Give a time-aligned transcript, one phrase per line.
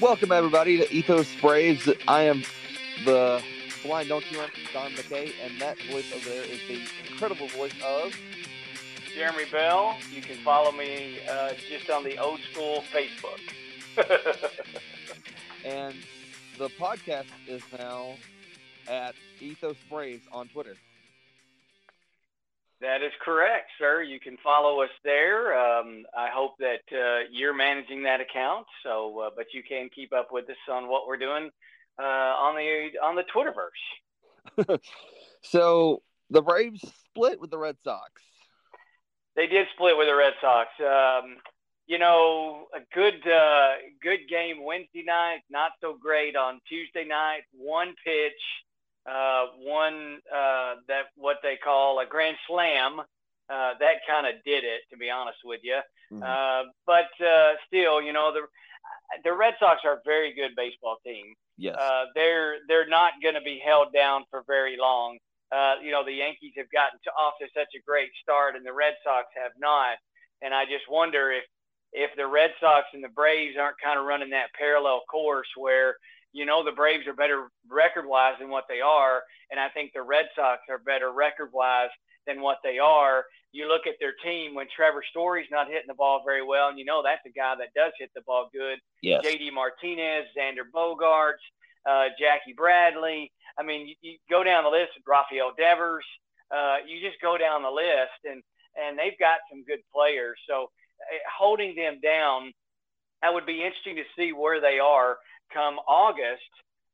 [0.00, 1.88] Welcome everybody to Ethos Braves.
[2.06, 2.42] I am
[3.06, 3.42] the
[3.82, 8.14] blind donkey runner, Don McKay, and that voice over there is the incredible voice of
[9.14, 9.96] Jeremy Bell.
[10.12, 13.40] You can follow me uh, just on the old school Facebook.
[15.64, 15.94] and
[16.58, 18.16] the podcast is now
[18.88, 20.74] at Ethos Braves on Twitter.
[22.80, 24.02] That is correct, sir.
[24.02, 25.58] You can follow us there.
[25.58, 28.66] Um, I hope that uh, you're managing that account.
[28.82, 31.50] So, uh, but you can keep up with us on what we're doing
[31.98, 34.78] uh, on the on the Twitterverse.
[35.42, 38.10] so the Braves split with the Red Sox.
[39.36, 40.68] They did split with the Red Sox.
[40.80, 41.36] Um,
[41.86, 43.70] you know, a good uh,
[44.02, 47.42] good game Wednesday night, not so great on Tuesday night.
[47.52, 48.32] One pitch
[49.08, 53.00] uh, one uh, that what they call a grand slam.
[53.48, 55.78] Uh, that kind of did it, to be honest with you.
[56.12, 56.22] Mm-hmm.
[56.22, 58.42] Uh, but uh, still, you know the
[59.24, 61.34] the Red Sox are a very good baseball team.
[61.56, 61.76] Yes.
[61.78, 65.18] Uh, they're they're not going to be held down for very long.
[65.54, 68.66] Uh, you know the Yankees have gotten to, off to such a great start, and
[68.66, 69.96] the Red Sox have not.
[70.42, 71.44] And I just wonder if
[71.92, 75.96] if the Red Sox and the Braves aren't kind of running that parallel course where
[76.36, 79.92] you know the Braves are better record wise than what they are, and I think
[79.94, 81.88] the Red Sox are better record wise
[82.26, 83.24] than what they are.
[83.52, 86.78] You look at their team when Trevor Story's not hitting the ball very well, and
[86.78, 88.78] you know that's a guy that does hit the ball good.
[89.00, 89.24] Yes.
[89.24, 91.44] JD Martinez, Xander Bogaerts,
[91.88, 93.32] uh, Jackie Bradley.
[93.58, 94.92] I mean, you, you go down the list.
[95.06, 96.04] Rafael Devers.
[96.54, 98.42] Uh, you just go down the list, and
[98.76, 100.36] and they've got some good players.
[100.46, 100.64] So
[101.00, 102.52] uh, holding them down,
[103.26, 105.16] that would be interesting to see where they are
[105.52, 106.42] come August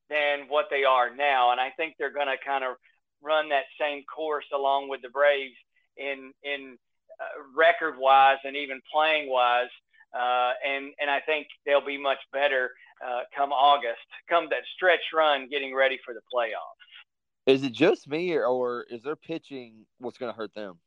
[0.09, 1.53] than what they are now.
[1.53, 2.77] And I think they're going to kind of
[3.21, 5.55] run that same course along with the Braves
[5.99, 6.79] in in
[7.21, 9.69] uh, record wise and even playing wise.
[10.15, 12.71] Uh, and and I think they'll be much better
[13.07, 16.81] uh, come August, come that stretch run, getting ready for the playoffs.
[17.45, 20.79] Is it just me, or, or is their pitching what's going to hurt them?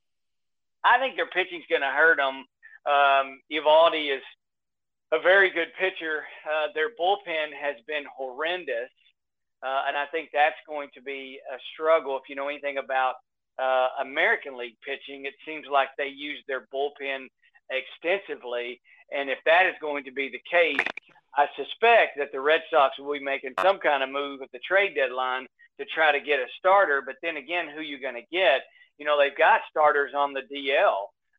[0.83, 2.45] I think their pitching's going to hurt them.
[2.87, 4.23] Um, Eovaldi is
[5.11, 6.23] a very good pitcher.
[6.45, 8.91] Uh, their bullpen has been horrendous,
[9.63, 12.17] uh, and I think that's going to be a struggle.
[12.17, 13.15] If you know anything about
[13.61, 17.27] uh, American League pitching, it seems like they use their bullpen
[17.69, 18.81] extensively,
[19.15, 20.85] and if that is going to be the case,
[21.37, 24.59] I suspect that the Red Sox will be making some kind of move at the
[24.59, 25.47] trade deadline
[25.79, 27.03] to try to get a starter.
[27.05, 28.61] But then again, who you going to get?
[28.97, 30.95] You know, they've got starters on the DL.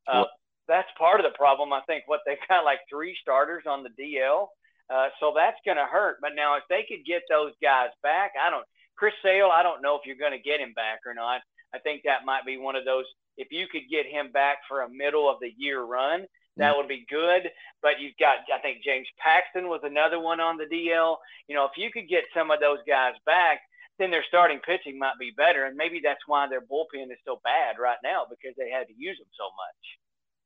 [0.06, 0.24] Uh,
[0.68, 1.72] that's part of the problem.
[1.72, 4.48] I think what they've got like three starters on the DL,
[4.92, 6.18] uh, so that's going to hurt.
[6.20, 8.66] But now if they could get those guys back, I don't.
[8.96, 11.42] Chris Sale, I don't know if you're going to get him back or not.
[11.74, 13.04] I think that might be one of those.
[13.36, 16.24] If you could get him back for a middle of the year run,
[16.56, 16.76] that mm.
[16.78, 17.50] would be good.
[17.82, 21.16] But you've got, I think James Paxton was another one on the DL.
[21.48, 23.60] You know, if you could get some of those guys back,
[23.98, 25.64] then their starting pitching might be better.
[25.64, 28.96] And maybe that's why their bullpen is so bad right now because they had to
[28.96, 29.82] use them so much.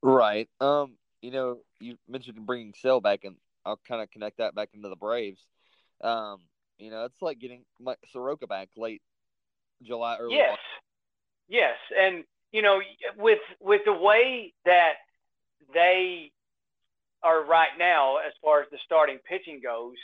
[0.03, 0.49] Right.
[0.61, 0.97] Um.
[1.23, 4.89] You know, you mentioned bringing Sale back, and I'll kind of connect that back into
[4.89, 5.45] the Braves.
[6.03, 6.39] Um.
[6.79, 9.03] You know, it's like getting Mike Soroka back late
[9.83, 10.37] July, early.
[10.37, 10.59] Yes.
[11.51, 12.23] Yes, and
[12.53, 12.81] you know,
[13.19, 14.95] with with the way that
[15.75, 16.31] they
[17.25, 19.97] are right now, as far as the starting pitching goes,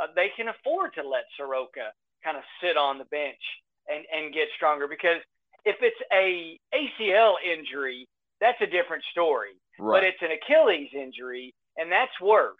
[0.00, 1.92] uh, they can afford to let Soroka
[2.24, 3.42] kind of sit on the bench
[3.88, 5.20] and and get stronger because
[5.66, 8.08] if it's a ACL injury
[8.40, 9.56] that's a different story.
[9.78, 10.00] Right.
[10.00, 12.56] But it's an Achilles injury, and that's worse.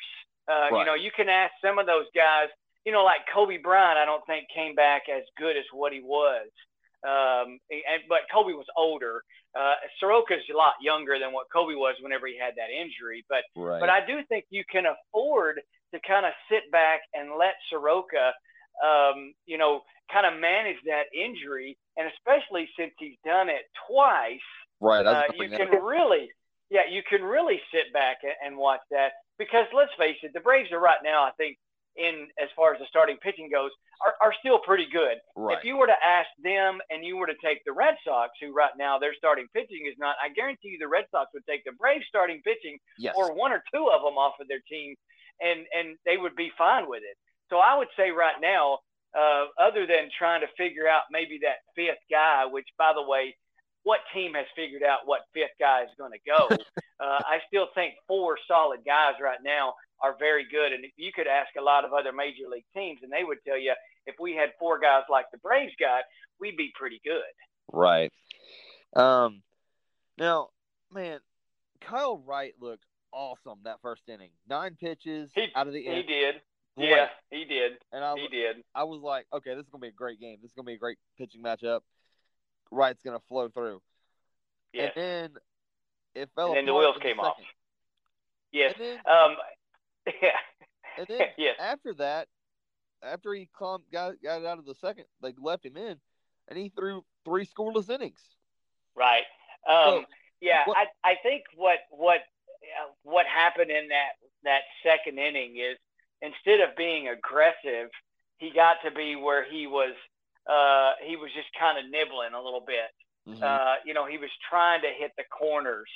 [0.49, 0.81] Uh, right.
[0.81, 2.49] You know, you can ask some of those guys.
[2.85, 6.01] You know, like Kobe Bryant, I don't think came back as good as what he
[6.01, 6.47] was.
[7.03, 9.23] Um, and, but Kobe was older.
[9.59, 13.25] Uh, Soroka's a lot younger than what Kobe was whenever he had that injury.
[13.29, 13.81] But right.
[13.81, 15.61] but I do think you can afford
[15.95, 18.33] to kind of sit back and let Soroka,
[18.85, 19.81] um, you know,
[20.13, 24.51] kind of manage that injury, and especially since he's done it twice
[24.81, 25.07] Right.
[25.07, 26.29] Uh, you can really,
[26.71, 30.73] yeah, you can really sit back and watch that because let's face it, the Braves
[30.73, 31.57] are right now, I think,
[31.97, 33.71] in as far as the starting pitching goes,
[34.05, 35.17] are, are still pretty good.
[35.35, 35.57] Right.
[35.57, 38.53] If you were to ask them and you were to take the Red Sox, who
[38.53, 41.65] right now their starting pitching is not, I guarantee you the Red Sox would take
[41.65, 43.15] the Braves starting pitching yes.
[43.17, 44.95] or one or two of them off of their team,
[45.41, 47.17] and and they would be fine with it.
[47.49, 48.79] So I would say right now,
[49.17, 53.35] uh, other than trying to figure out maybe that fifth guy, which by the way
[53.87, 56.49] what team has figured out what fifth guy is going to go.
[57.01, 60.73] uh, I still think four solid guys right now are very good.
[60.73, 63.57] And you could ask a lot of other major league teams, and they would tell
[63.57, 63.75] you
[64.05, 66.03] if we had four guys like the Braves got,
[66.41, 67.23] we'd be pretty good.
[67.73, 68.13] Right.
[68.97, 69.43] Um.
[70.19, 70.49] Now,
[70.93, 71.21] man,
[71.81, 74.31] Kyle Wright looked awesome that first inning.
[74.49, 76.03] Nine pitches he, out of the inning.
[76.03, 76.35] he did.
[76.77, 76.89] great.
[76.89, 77.73] Yeah, he did.
[77.93, 78.57] And I, He did.
[78.75, 80.39] I was like, okay, this is gonna be a great game.
[80.43, 81.81] This is gonna be a great pitching matchup.
[82.71, 83.81] Wright's gonna flow through.
[84.73, 84.93] Yes.
[84.97, 85.31] And then
[86.15, 87.37] it fell And then the wheels came off.
[88.53, 88.75] Yes.
[88.79, 89.37] Then, Um.
[90.23, 90.31] Yeah.
[90.99, 91.57] and then Yes.
[91.59, 92.29] after that,
[93.03, 93.49] after he
[93.93, 95.97] got got out of the second, they left him in,
[96.49, 98.21] and he threw three scoreless innings.
[98.95, 99.25] Right.
[99.69, 100.05] Um, So,
[100.41, 104.13] yeah, what- I, I think what what uh, what happened in that
[104.45, 105.77] that second inning is
[106.23, 107.91] instead of being aggressive,
[108.39, 109.95] he got to be where he was
[110.49, 112.91] uh, he was just kind of nibbling a little bit.
[113.29, 113.43] Mhm.
[113.43, 115.91] Uh, you know, he was trying to hit the corners.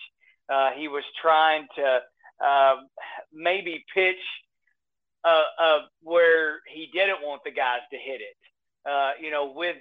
[0.49, 2.03] Uh, he was trying to
[2.41, 2.77] uh,
[3.33, 4.21] maybe pitch
[5.25, 8.37] uh, uh, where he didn't want the guys to hit it.
[8.89, 9.77] Uh, you know, with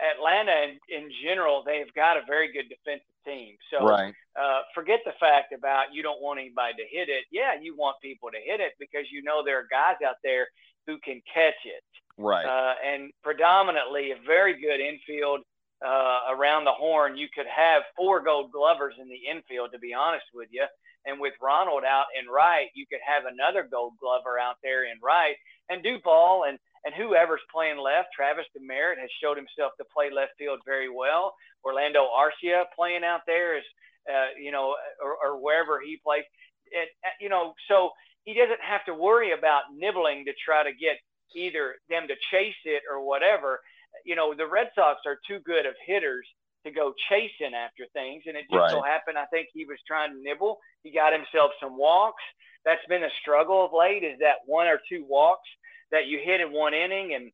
[0.00, 3.56] Atlanta in, in general, they've got a very good defensive team.
[3.70, 4.14] So right.
[4.40, 7.24] uh, forget the fact about you don't want anybody to hit it.
[7.30, 10.48] Yeah, you want people to hit it because you know there are guys out there
[10.86, 11.82] who can catch it.
[12.16, 12.46] Right.
[12.46, 15.40] Uh, and predominantly a very good infield
[15.84, 17.16] uh, around the horn.
[17.16, 20.64] You could have four gold glovers in the infield, to be honest with you.
[21.06, 24.98] And with Ronald out in right, you could have another gold glover out there in
[25.02, 25.36] right.
[25.68, 30.32] And Duvall and, and whoever's playing left, Travis Demeritte has showed himself to play left
[30.38, 31.34] field very well.
[31.64, 33.64] Orlando Arcia playing out there is,
[34.08, 36.24] uh, you know, or, or wherever he plays.
[36.72, 37.90] And, uh, you know, so
[38.24, 40.96] he doesn't have to worry about nibbling to try to get
[41.34, 43.60] either them to chase it or whatever.
[44.04, 46.26] You know, the Red Sox are too good of hitters
[46.64, 48.24] to go chasing after things.
[48.26, 48.90] And it just so Right.
[48.90, 50.58] happened, I think he was trying to nibble.
[50.82, 52.22] He got himself some walks.
[52.64, 55.48] That's been a struggle of late is that one or two walks
[55.90, 57.14] that you hit in one inning.
[57.14, 57.30] And,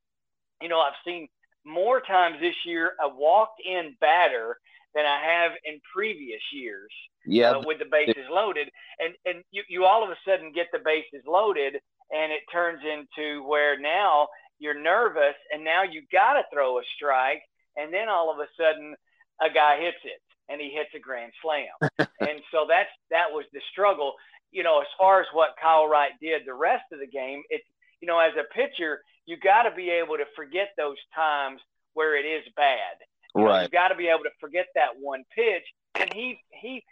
[0.61, 1.29] you know, I've seen
[1.65, 4.59] more times this year a walked in batter
[4.95, 6.91] than I have in previous years
[7.27, 7.53] yeah.
[7.53, 10.81] uh, with the bases loaded, and and you, you all of a sudden get the
[10.85, 11.75] bases loaded,
[12.11, 14.29] and it turns into where now
[14.59, 17.43] you're nervous, and now you got to throw a strike,
[17.77, 18.95] and then all of a sudden
[19.41, 21.91] a guy hits it, and he hits a grand slam,
[22.21, 24.15] and so that's that was the struggle.
[24.53, 27.67] You know, as far as what Kyle Wright did the rest of the game, it's
[28.01, 31.61] you know as a pitcher you got to be able to forget those times
[31.95, 32.99] where it is bad.
[33.35, 33.63] Right.
[33.63, 35.65] You've got to be able to forget that one pitch.
[35.95, 36.83] And he he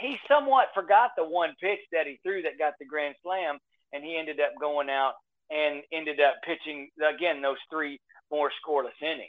[0.00, 3.58] he somewhat forgot the one pitch that he threw that got the grand slam,
[3.92, 5.14] and he ended up going out
[5.50, 8.00] and ended up pitching again those three
[8.30, 9.28] more scoreless innings.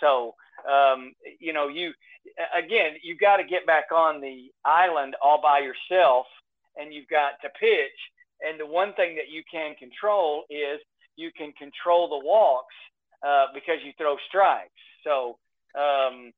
[0.00, 0.34] So
[0.68, 1.92] um, you know you
[2.56, 6.26] again you got to get back on the island all by yourself,
[6.76, 7.98] and you've got to pitch.
[8.40, 10.80] And the one thing that you can control is
[11.16, 12.74] you can control the walks
[13.26, 14.70] uh, because you throw strikes.
[15.04, 15.38] So
[15.74, 16.32] um,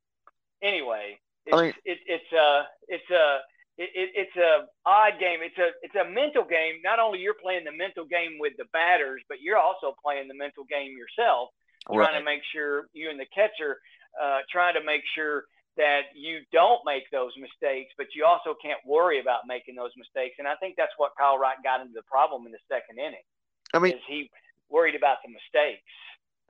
[0.63, 3.39] anyway, it's I mean- it, it's a it's a
[3.77, 5.41] it, it, it's a odd game.
[5.43, 6.81] It's a it's a mental game.
[6.83, 10.35] Not only you're playing the mental game with the batters, but you're also playing the
[10.35, 11.51] mental game yourself,
[11.93, 13.79] trying to make sure you and the catcher
[14.21, 15.45] uh, trying to make sure
[15.77, 20.37] that you don't make those mistakes, but you also can't worry about making those mistakes.
[20.39, 23.27] And I think that's what Kyle Wright got into the problem in the second inning.
[23.75, 24.31] I mean, is he
[24.71, 25.83] worried about the mistakes?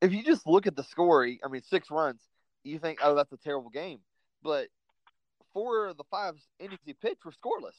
[0.02, 2.20] if you just look at the score, I mean, six runs,
[2.64, 4.00] you think, oh, that's a terrible game.
[4.42, 4.68] But
[5.52, 7.76] four of the five innings he pitched were scoreless.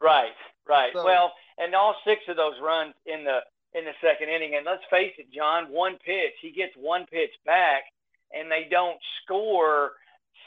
[0.00, 0.32] Right,
[0.68, 0.92] right.
[0.92, 3.40] So- well, and all six of those runs in the
[3.74, 7.32] in the second inning, and let's face it, John, one pitch, he gets one pitch
[7.44, 7.82] back,
[8.32, 9.92] and they don't score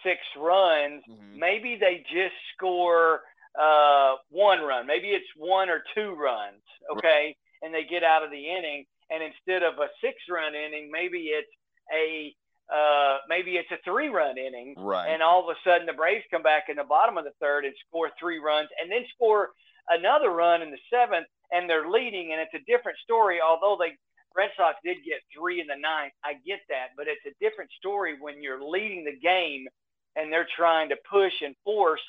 [0.03, 1.03] six runs.
[1.07, 1.35] Mhm.
[1.35, 3.21] Maybe they just score
[3.53, 4.87] uh, one run.
[4.87, 8.85] Maybe it's one or two runs, okay, and they get out of the inning.
[9.09, 11.51] And instead of a six-run inning, maybe it's
[11.93, 12.33] a
[12.73, 15.09] uh, maybe it's a three-run inning, Right.
[15.09, 17.65] and all of a sudden the Braves come back in the bottom of the third
[17.65, 19.49] and score three runs and then score
[19.89, 23.97] another run in the seventh and they're leading and it's a different story although they
[24.33, 26.13] Red Sox did get three in the ninth.
[26.23, 29.67] I get that but it's a different story when you're leading the game
[30.15, 32.01] and they're trying to push and force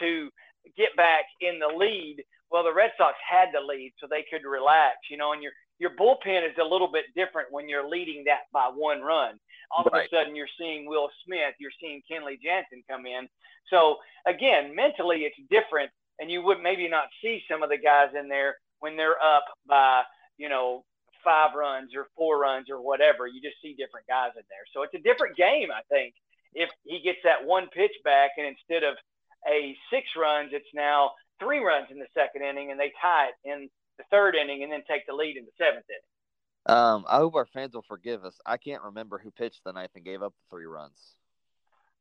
[0.00, 0.28] to
[0.76, 2.22] get back in the lead.
[2.50, 5.52] Well the Red Sox had the lead so they could relax you know and your
[5.78, 9.38] your bullpen is a little bit different when you're leading that by one run
[9.70, 13.28] all of a sudden you're seeing Will Smith, you're seeing Kenley Jansen come in.
[13.68, 13.96] So
[14.26, 18.28] again, mentally it's different, and you would maybe not see some of the guys in
[18.28, 20.02] there when they're up by
[20.38, 20.84] you know
[21.24, 23.26] five runs or four runs or whatever.
[23.26, 24.64] You just see different guys in there.
[24.72, 26.14] So it's a different game, I think.
[26.52, 28.96] If he gets that one pitch back, and instead of
[29.46, 33.38] a six runs, it's now three runs in the second inning, and they tie it
[33.44, 36.10] in the third inning, and then take the lead in the seventh inning.
[36.66, 38.38] Um, I hope our fans will forgive us.
[38.44, 41.14] I can't remember who pitched the ninth and gave up the three runs.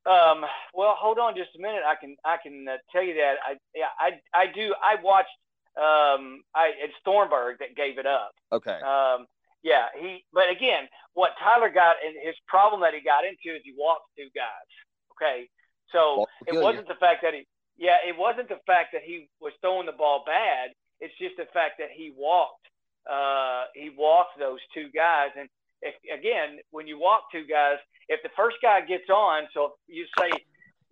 [0.05, 1.81] Um, well, hold on just a minute.
[1.85, 5.29] I can I can uh, tell you that I yeah I I do I watched
[5.77, 8.31] um I it's Thornburg that gave it up.
[8.51, 8.79] Okay.
[8.81, 9.27] Um,
[9.61, 10.23] Yeah, he.
[10.33, 14.07] But again, what Tyler got and his problem that he got into is he walked
[14.17, 14.69] two guys.
[15.15, 15.49] Okay,
[15.91, 17.45] so it wasn't the fact that he.
[17.77, 20.71] Yeah, it wasn't the fact that he was throwing the ball bad.
[20.99, 22.67] It's just the fact that he walked.
[23.09, 25.49] Uh, he walked those two guys, and
[25.81, 27.77] if, again, when you walk two guys,
[28.07, 30.29] if the first guy gets on, so you say,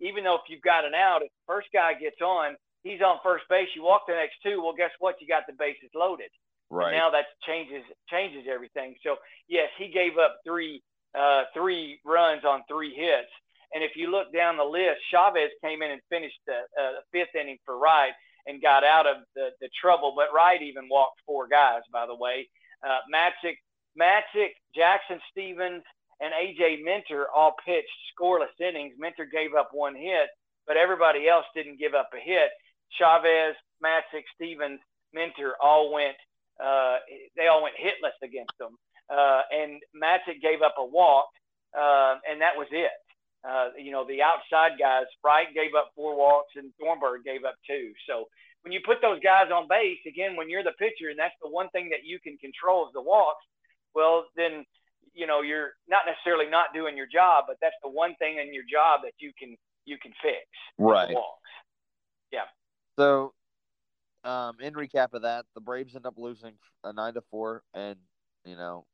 [0.00, 3.18] even though if you've got an out, if the first guy gets on, he's on
[3.22, 3.68] first base.
[3.74, 4.62] You walk the next two.
[4.62, 5.16] Well, guess what?
[5.20, 6.30] You got the bases loaded.
[6.70, 6.88] Right.
[6.88, 8.94] And now that changes changes everything.
[9.02, 9.16] So
[9.48, 10.82] yes, he gave up three
[11.18, 13.32] uh, three runs on three hits.
[13.74, 17.34] And if you look down the list, Chavez came in and finished the uh, fifth
[17.34, 18.12] inning for Wright
[18.46, 20.14] and got out of the, the trouble.
[20.16, 22.48] But Wright even walked four guys, by the way.
[22.86, 25.82] Uh, Matzek, Jackson Stephens,
[26.20, 28.94] and AJ Minter all pitched scoreless innings.
[28.98, 30.28] Minter gave up one hit,
[30.66, 32.50] but everybody else didn't give up a hit.
[32.98, 33.54] Chavez,
[33.84, 34.80] Matzek, Stephens,
[35.12, 36.16] Minter all went
[36.62, 36.96] uh,
[37.36, 38.76] they all went hitless against them.
[39.08, 41.26] Uh, and Matzek gave up a walk,
[41.76, 42.90] uh, and that was it.
[43.46, 47.54] Uh, you know, the outside guys, Wright gave up four walks, and Thornburg gave up
[47.66, 47.92] two.
[48.08, 48.26] So
[48.62, 51.48] when you put those guys on base, again, when you're the pitcher, and that's the
[51.48, 53.44] one thing that you can control is the walks,
[53.94, 54.64] well, then
[55.14, 58.52] you know you're not necessarily not doing your job, but that's the one thing in
[58.52, 60.46] your job that you can you can fix.
[60.76, 61.14] Right.
[61.14, 61.50] walks.
[62.32, 62.50] Yeah.
[62.98, 63.32] So
[64.24, 66.54] um, in recap of that, the Braves end up losing
[66.84, 67.96] a nine to four, and
[68.44, 68.84] you know,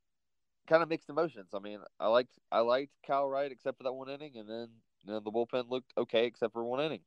[0.68, 1.48] kind of mixed emotions.
[1.54, 4.68] I mean, I liked I liked Kyle Wright except for that one inning, and then
[5.04, 7.00] you know the bullpen looked okay except for one inning.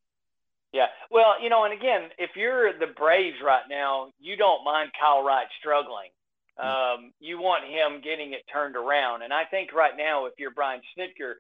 [0.74, 4.92] Yeah, well, you know, and again, if you're the Braves right now, you don't mind
[5.00, 6.12] Kyle Wright struggling.
[6.60, 6.66] Mm.
[6.66, 10.52] Um, you want him getting it turned around, and I think right now, if you're
[10.52, 11.36] Brian Snitker,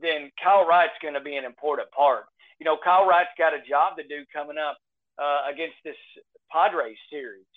[0.00, 2.24] then Kyle Wright's going to be an important part.
[2.60, 4.76] You know, Kyle Wright's got a job to do coming up
[5.18, 5.96] uh, against this
[6.52, 7.48] Padres series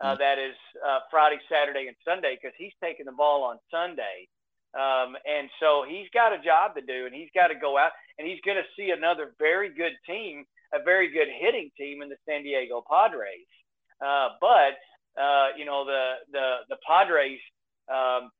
[0.00, 0.18] uh, mm.
[0.18, 4.28] that is uh, Friday, Saturday, and Sunday because he's taking the ball on Sunday.
[4.72, 7.92] Um, and so he's got a job to do, and he's got to go out,
[8.18, 12.08] and he's going to see another very good team, a very good hitting team in
[12.08, 13.44] the San Diego Padres.
[14.00, 14.80] Uh, but
[15.20, 17.38] uh, you know the the the Padres,
[17.92, 18.30] um,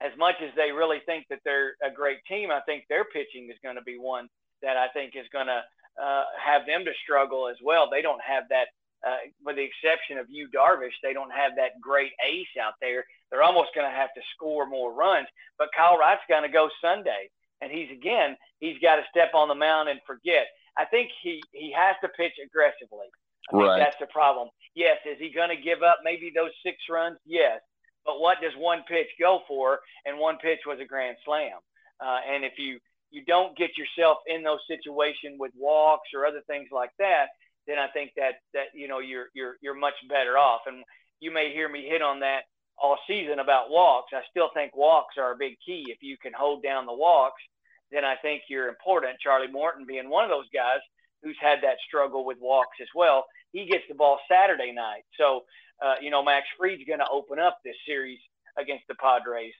[0.00, 3.48] as much as they really think that they're a great team, I think their pitching
[3.48, 4.26] is going to be one
[4.62, 5.62] that I think is going to
[6.00, 7.88] uh, have them to struggle as well.
[7.90, 8.68] They don't have that,
[9.06, 13.04] uh, with the exception of Yu Darvish, they don't have that great ace out there.
[13.30, 15.26] They're almost going to have to score more runs.
[15.58, 17.30] But Kyle Wright's going to go Sunday,
[17.60, 20.46] and he's again, he's got to step on the mound and forget.
[20.78, 23.08] I think he he has to pitch aggressively.
[23.48, 23.78] I think right.
[23.78, 24.48] that's the problem.
[24.74, 27.18] Yes, is he going to give up maybe those six runs?
[27.26, 27.60] Yes,
[28.06, 29.80] but what does one pitch go for?
[30.06, 31.58] And one pitch was a grand slam.
[32.00, 32.78] Uh, and if you
[33.10, 37.26] you don't get yourself in those situations with walks or other things like that,
[37.66, 40.62] then I think that that you know you're you're you're much better off.
[40.66, 40.84] And
[41.20, 42.42] you may hear me hit on that
[42.78, 44.12] all season about walks.
[44.12, 45.86] I still think walks are a big key.
[45.88, 47.42] If you can hold down the walks,
[47.90, 49.20] then I think you're important.
[49.20, 50.80] Charlie Morton being one of those guys
[51.22, 53.24] who's had that struggle with walks as well.
[53.52, 55.42] He gets the ball Saturday night, so
[55.84, 58.18] uh, you know Max Fried's going to open up this series
[58.58, 59.54] against the Padres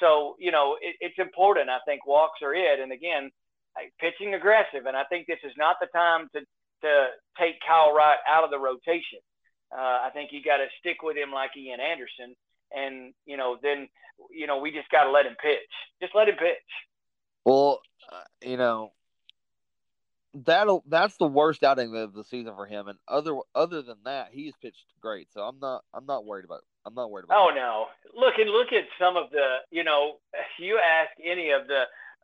[0.00, 1.70] so you know it, it's important.
[1.70, 3.30] I think walks are it, and again,
[4.00, 4.86] pitching aggressive.
[4.86, 6.40] And I think this is not the time to
[6.82, 7.06] to
[7.38, 9.20] take Kyle Wright out of the rotation.
[9.72, 12.36] Uh, I think you got to stick with him like Ian Anderson,
[12.72, 13.88] and you know then
[14.30, 15.58] you know we just got to let him pitch.
[16.00, 16.70] Just let him pitch.
[17.44, 17.80] Well,
[18.12, 18.92] uh, you know
[20.44, 22.88] that'll that's the worst outing of the season for him.
[22.88, 25.28] And other other than that, he's pitched great.
[25.32, 27.38] So I'm not I'm not worried about I'm not worried about.
[27.38, 27.86] Oh no!
[28.18, 30.16] Look and look at some of the you know
[30.58, 31.82] you ask any of the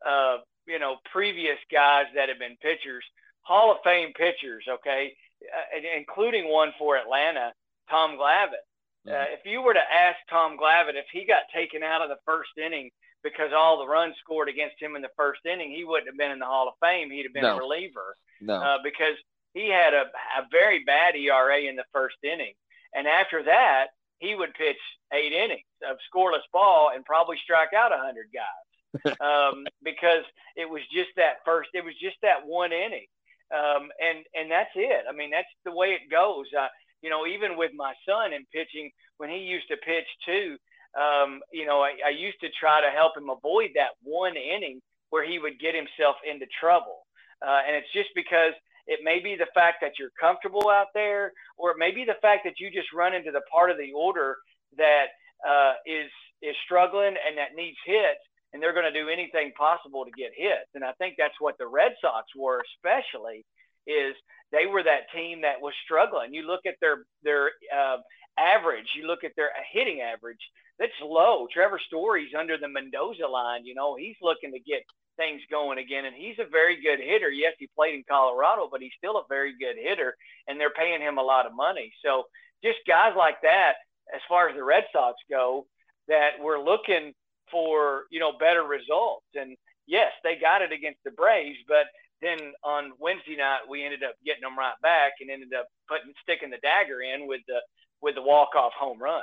[0.09, 3.05] uh, you know previous guys that have been pitchers,
[3.43, 7.53] Hall of Fame pitchers, okay, uh, including one for Atlanta,
[7.91, 8.63] Tom Glavine.
[9.07, 9.11] Mm-hmm.
[9.11, 12.23] Uh, if you were to ask Tom Glavine if he got taken out of the
[12.25, 12.91] first inning
[13.23, 16.31] because all the runs scored against him in the first inning, he wouldn't have been
[16.31, 17.11] in the Hall of Fame.
[17.11, 17.57] He'd have been no.
[17.57, 18.17] a reliever.
[18.41, 18.55] No.
[18.55, 19.17] Uh, because
[19.55, 20.05] he had a,
[20.39, 22.55] a very bad ERA in the first inning.
[22.95, 24.79] And after that, he would pitch
[25.13, 30.25] eight innings of scoreless ball and probably strike out a hundred guys um, because
[30.57, 31.71] it was just that first.
[31.75, 33.07] It was just that one inning,
[33.53, 35.05] um, and and that's it.
[35.09, 36.47] I mean, that's the way it goes.
[36.59, 36.69] Uh,
[37.03, 40.57] you know, even with my son in pitching, when he used to pitch too,
[40.99, 44.81] um, you know, I, I used to try to help him avoid that one inning
[45.11, 47.05] where he would get himself into trouble.
[47.45, 48.55] Uh, and it's just because
[48.87, 52.19] it may be the fact that you're comfortable out there, or it may be the
[52.23, 54.37] fact that you just run into the part of the order
[54.77, 55.07] that
[55.47, 56.11] uh, is
[56.43, 60.33] is struggling and that needs hits, and they're going to do anything possible to get
[60.37, 60.69] hits.
[60.75, 63.45] And I think that's what the Red Sox were, especially,
[63.87, 64.15] is
[64.53, 66.35] they were that team that was struggling.
[66.35, 67.99] You look at their their uh,
[68.39, 68.89] average.
[68.97, 70.41] You look at their hitting average,
[70.79, 71.47] that's low.
[71.53, 73.65] Trevor Story's under the Mendoza line.
[73.65, 74.83] You know, he's looking to get
[75.17, 77.31] things going again, and he's a very good hitter.
[77.31, 80.15] Yes, he played in Colorado, but he's still a very good hitter,
[80.49, 81.93] and they're paying him a lot of money.
[82.05, 82.25] So
[82.65, 83.75] just guys like that,
[84.15, 85.67] as far as the Red Sox go,
[86.09, 87.13] that we're looking
[87.53, 89.27] for, you know, better results.
[89.35, 89.57] And
[89.87, 91.87] yes, they got it against the Braves, but
[92.21, 96.13] then on Wednesday night we ended up getting them right back and ended up putting
[96.23, 97.61] sticking the dagger in with the
[98.01, 99.23] with the walk off home run.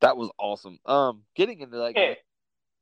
[0.00, 0.78] That was awesome.
[0.86, 2.16] Um, getting into that game,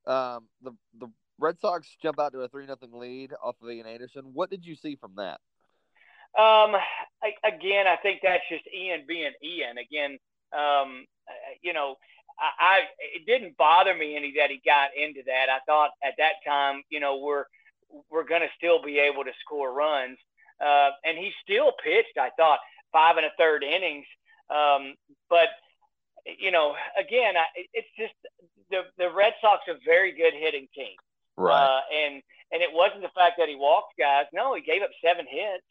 [0.06, 3.87] um, the the Red Sox jump out to a three nothing lead off of Ian
[3.87, 4.30] Anderson.
[4.35, 5.40] What did you see from that?
[6.38, 6.76] Um,
[7.23, 9.78] I, again, I think that's just Ian being Ian.
[9.78, 10.18] Again,
[10.52, 11.06] um,
[11.62, 11.97] you know,
[12.38, 12.78] I, I
[13.14, 15.48] it didn't bother me any that he got into that.
[15.50, 17.44] I thought at that time, you know, we're
[18.10, 20.18] we're going to still be able to score runs,
[20.60, 22.18] uh, and he still pitched.
[22.18, 22.58] I thought
[22.92, 24.06] five and a third innings,
[24.50, 24.94] um,
[25.30, 25.48] but
[26.38, 28.14] you know, again, I, it's just
[28.70, 30.96] the the Red Sox are a very good hitting team,
[31.36, 31.64] right?
[31.64, 34.26] Uh, and and it wasn't the fact that he walked guys.
[34.32, 35.66] No, he gave up seven hits,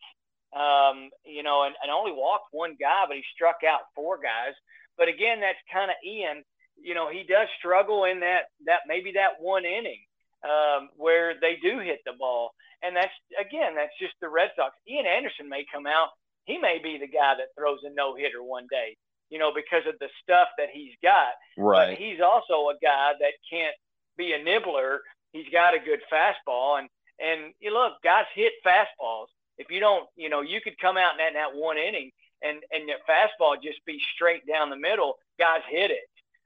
[0.56, 4.54] um, you know, and, and only walked one guy, but he struck out four guys.
[4.98, 6.44] But again, that's kind of Ian.
[6.82, 10.02] You know, he does struggle in that that maybe that one inning
[10.44, 12.52] um, where they do hit the ball,
[12.84, 14.76] and that's again, that's just the Red Sox.
[14.88, 16.10] Ian Anderson may come out.
[16.46, 18.96] He may be the guy that throws a no hitter one day
[19.30, 21.34] you know, because of the stuff that he's got.
[21.58, 21.90] Right.
[21.90, 23.76] But he's also a guy that can't
[24.18, 25.02] be a nibbler.
[25.34, 26.90] He's got a good fastball, and
[27.20, 29.28] and you look, guys hit fastballs.
[29.58, 32.12] If you don't, you know, you could come out in that, in that one inning
[32.42, 35.16] and and your fastball just be straight down the middle.
[35.40, 36.04] Guys hit it.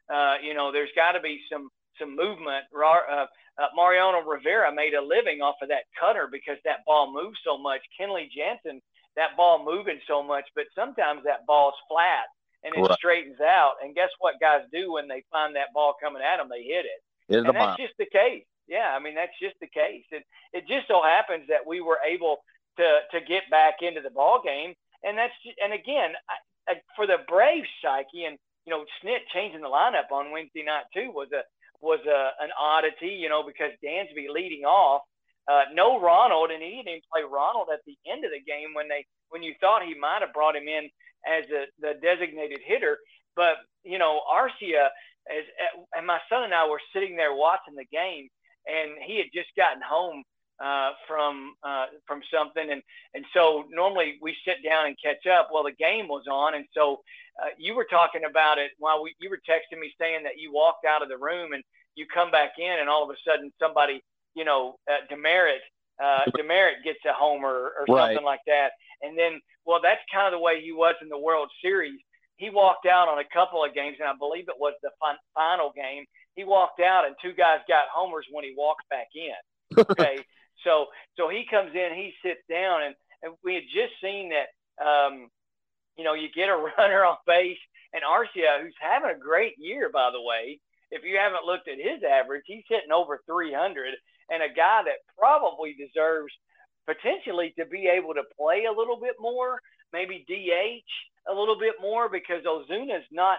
[0.10, 2.66] Uh, you know, there's got to be some some movement.
[2.74, 3.25] Uh,
[3.60, 7.58] uh, Mariano Rivera made a living off of that cutter because that ball moves so
[7.58, 7.82] much.
[8.00, 8.82] Kenley Jansen,
[9.16, 12.32] that ball moving so much, but sometimes that ball's flat
[12.63, 12.98] and it right.
[12.98, 13.74] straightens out.
[13.84, 16.48] And guess what guys do when they find that ball coming at them?
[16.50, 17.04] They hit it.
[17.28, 18.45] Hit and that's just the case.
[18.67, 20.06] Yeah, I mean that's just the case.
[20.12, 22.38] And it just so happens that we were able
[22.78, 24.74] to to get back into the ball game.
[25.04, 28.38] And that's just, and again I, I, for the Braves psyche and
[28.69, 31.41] you know Snit changing the lineup on Wednesday night too was a
[31.82, 33.17] was a, an oddity.
[33.17, 35.01] You know because Dansby leading off.
[35.49, 38.86] Uh, no Ronald, and he didn't play Ronald at the end of the game when
[38.86, 40.86] they when you thought he might have brought him in
[41.25, 43.01] as a, the designated hitter.
[43.36, 44.93] But you know, Arcia,
[45.25, 45.49] as,
[45.97, 48.29] and my son and I were sitting there watching the game,
[48.69, 50.21] and he had just gotten home
[50.63, 52.82] uh, from uh, from something, and
[53.13, 55.50] and so normally we sit down and catch up.
[55.54, 57.02] Well, the game was on, and so
[57.41, 60.54] uh, you were talking about it while we you were texting me saying that you
[60.54, 61.63] walked out of the room and
[61.95, 64.04] you come back in, and all of a sudden somebody,
[64.36, 65.67] you know, uh, Demeritte
[66.02, 68.24] uh, Demeritte gets a homer or something right.
[68.24, 68.72] like that.
[69.02, 72.00] And then, well, that's kind of the way he was in the World Series.
[72.38, 75.19] He walked out on a couple of games, and I believe it was the fin-
[75.36, 76.06] final game.
[76.36, 79.34] He walked out, and two guys got homers when he walked back in.
[79.91, 80.24] Okay,
[80.63, 84.50] so so he comes in, he sits down, and, and we had just seen that.
[84.84, 85.30] Um,
[85.98, 87.60] you know, you get a runner on base,
[87.93, 90.60] and Arcia, who's having a great year, by the way.
[90.91, 93.93] If you haven't looked at his average, he's hitting over 300
[94.30, 96.34] and a guy that probably deserves
[96.86, 99.60] potentially to be able to play a little bit more,
[99.93, 103.38] maybe DH a little bit more because Ozuna's not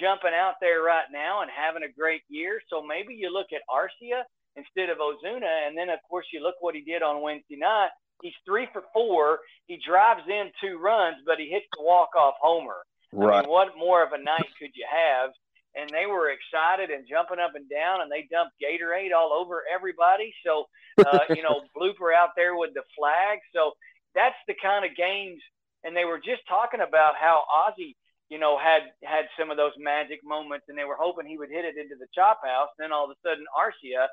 [0.00, 2.60] jumping out there right now and having a great year.
[2.70, 4.22] So maybe you look at Arcia
[4.58, 5.66] instead of Ozuna.
[5.66, 7.90] And then, of course, you look what he did on Wednesday night.
[8.22, 9.40] He's three for four.
[9.66, 12.82] He drives in two runs, but he hits the walk-off homer.
[13.12, 13.38] Right.
[13.38, 15.30] I mean, what more of a night could you have?
[15.76, 19.62] and they were excited and jumping up and down, and they dumped Gatorade all over
[19.72, 20.34] everybody.
[20.44, 20.66] So,
[20.98, 23.38] uh, you know, blooper out there with the flag.
[23.54, 23.72] So
[24.14, 25.40] that's the kind of games.
[25.84, 27.94] And they were just talking about how Ozzie
[28.28, 31.48] you know, had had some of those magic moments, and they were hoping he would
[31.48, 32.68] hit it into the chop house.
[32.78, 34.06] Then all of a sudden, Arcia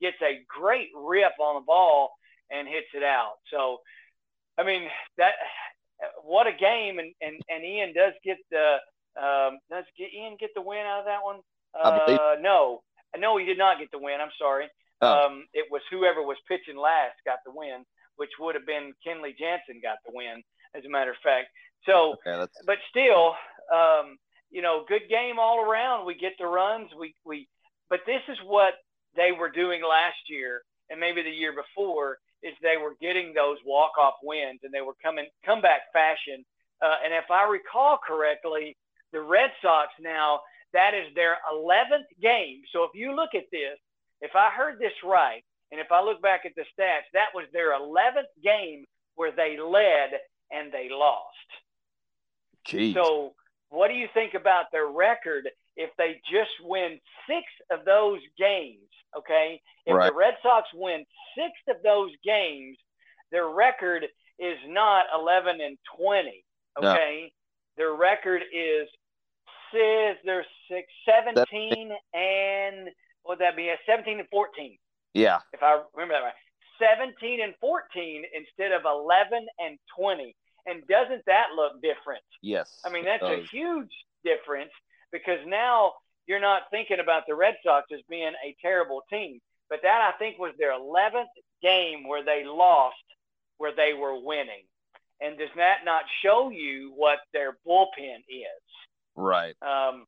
[0.00, 2.12] gets a great rip on the ball
[2.50, 3.34] and hits it out.
[3.52, 3.78] So,
[4.58, 5.32] I mean, that
[6.22, 6.98] what a game!
[6.98, 8.76] And and and Ian does get the
[9.20, 11.40] um, does get, Ian get the win out of that one?
[11.74, 12.82] Uh, no,
[13.16, 14.20] no, he did not get the win.
[14.20, 14.66] I'm sorry.
[15.00, 15.26] Oh.
[15.26, 17.84] Um, it was whoever was pitching last got the win,
[18.16, 20.42] which would have been Kenley Jansen got the win,
[20.74, 21.48] as a matter of fact.
[21.86, 23.34] So, okay, but still,
[23.72, 24.16] um,
[24.50, 26.06] you know, good game all around.
[26.06, 26.90] We get the runs.
[26.98, 27.48] We we,
[27.90, 28.74] but this is what
[29.18, 33.58] they were doing last year and maybe the year before is they were getting those
[33.66, 36.44] walk off wins and they were coming comeback fashion.
[36.80, 38.76] Uh, and if I recall correctly,
[39.12, 40.40] the Red Sox now,
[40.72, 42.62] that is their 11th game.
[42.72, 43.76] So if you look at this,
[44.20, 47.46] if I heard this right, and if I look back at the stats, that was
[47.52, 48.84] their 11th game
[49.16, 50.10] where they led
[50.50, 51.34] and they lost.
[52.66, 52.94] Jeez.
[52.94, 53.34] So
[53.70, 55.48] what do you think about their record
[55.78, 58.90] if they just win six of those games?
[59.16, 60.10] Okay, if right.
[60.10, 62.76] the Red Sox win six of those games,
[63.32, 64.04] their record
[64.38, 66.44] is not 11 and 20.
[66.78, 67.28] Okay, no.
[67.76, 68.88] their record is
[69.72, 72.88] says they're six, 17 and
[73.22, 73.70] what would that be?
[73.86, 74.78] 17 and 14.
[75.14, 75.38] Yeah.
[75.52, 76.32] If I remember that right.
[76.80, 80.34] 17 and 14 instead of 11 and 20.
[80.66, 82.22] And doesn't that look different?
[82.42, 82.80] Yes.
[82.84, 83.90] I mean, that's a huge
[84.24, 84.70] difference
[85.12, 85.92] because now
[86.26, 89.40] you're not thinking about the Red Sox as being a terrible team.
[89.70, 91.26] But that, I think, was their 11th
[91.62, 92.96] game where they lost,
[93.58, 94.64] where they were winning.
[95.20, 98.62] And does that not show you what their bullpen is?
[99.16, 99.54] Right.
[99.62, 100.04] Um,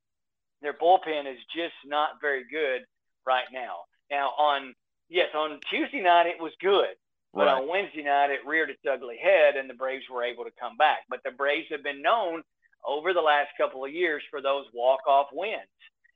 [0.63, 2.83] their bullpen is just not very good
[3.27, 3.81] right now.
[4.11, 4.75] Now, on
[5.09, 6.95] yes, on Tuesday night it was good,
[7.35, 7.61] but right.
[7.61, 10.77] on Wednesday night it reared its ugly head, and the Braves were able to come
[10.77, 11.01] back.
[11.09, 12.43] But the Braves have been known
[12.87, 15.61] over the last couple of years for those walk-off wins,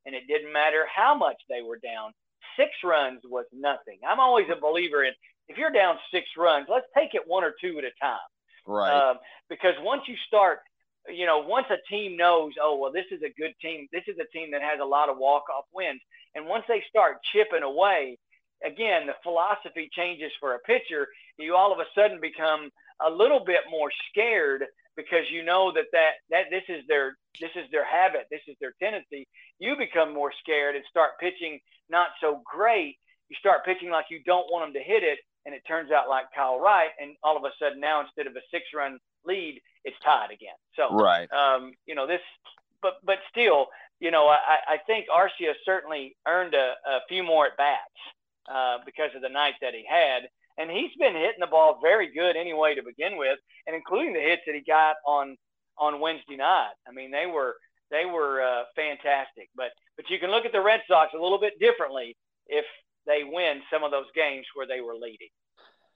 [0.07, 2.13] and it didn't matter how much they were down.
[2.57, 3.99] Six runs was nothing.
[4.07, 5.13] I'm always a believer in
[5.49, 8.19] if you're down six runs, let's take it one or two at a time.
[8.67, 8.91] Right.
[8.91, 10.61] Um, because once you start,
[11.09, 13.89] you know, once a team knows, oh well, this is a good team.
[13.93, 16.01] This is a team that has a lot of walk-off wins,
[16.35, 18.19] and once they start chipping away,
[18.65, 21.09] again, the philosophy changes for a pitcher.
[21.39, 24.65] You all of a sudden become a little bit more scared
[24.97, 28.57] because you know that, that that this is their this is their habit, this is
[28.61, 29.27] their tendency.
[29.59, 32.99] You become more scared and start pitching not so great.
[33.29, 36.09] You start pitching like you don't want them to hit it, and it turns out
[36.09, 39.61] like Kyle Wright, and all of a sudden now instead of a six run lead,
[39.85, 40.57] it's tied again.
[40.77, 42.21] So right, um, you know this,
[42.83, 43.67] but but still,
[44.01, 47.81] you know I, I think Arcia certainly earned a, a few more at bats
[48.51, 50.29] uh, because of the night that he had.
[50.57, 54.21] And he's been hitting the ball very good anyway to begin with, and including the
[54.21, 55.37] hits that he got on
[55.79, 56.75] on Wednesday night.
[56.87, 57.57] I mean, they were
[57.91, 59.49] they were uh, fantastic.
[59.57, 62.65] But but you can look at the Red Sox a little bit differently if
[63.07, 65.29] they win some of those games where they were leading.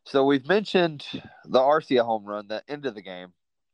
[0.05, 1.05] So we've mentioned
[1.45, 3.33] the Arcia home run that ended the game.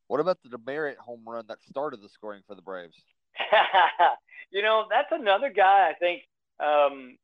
[0.08, 2.96] What about the Demeritte home run that started the scoring for the Braves?
[4.50, 6.22] you know, that's another guy I think
[6.60, 7.16] um,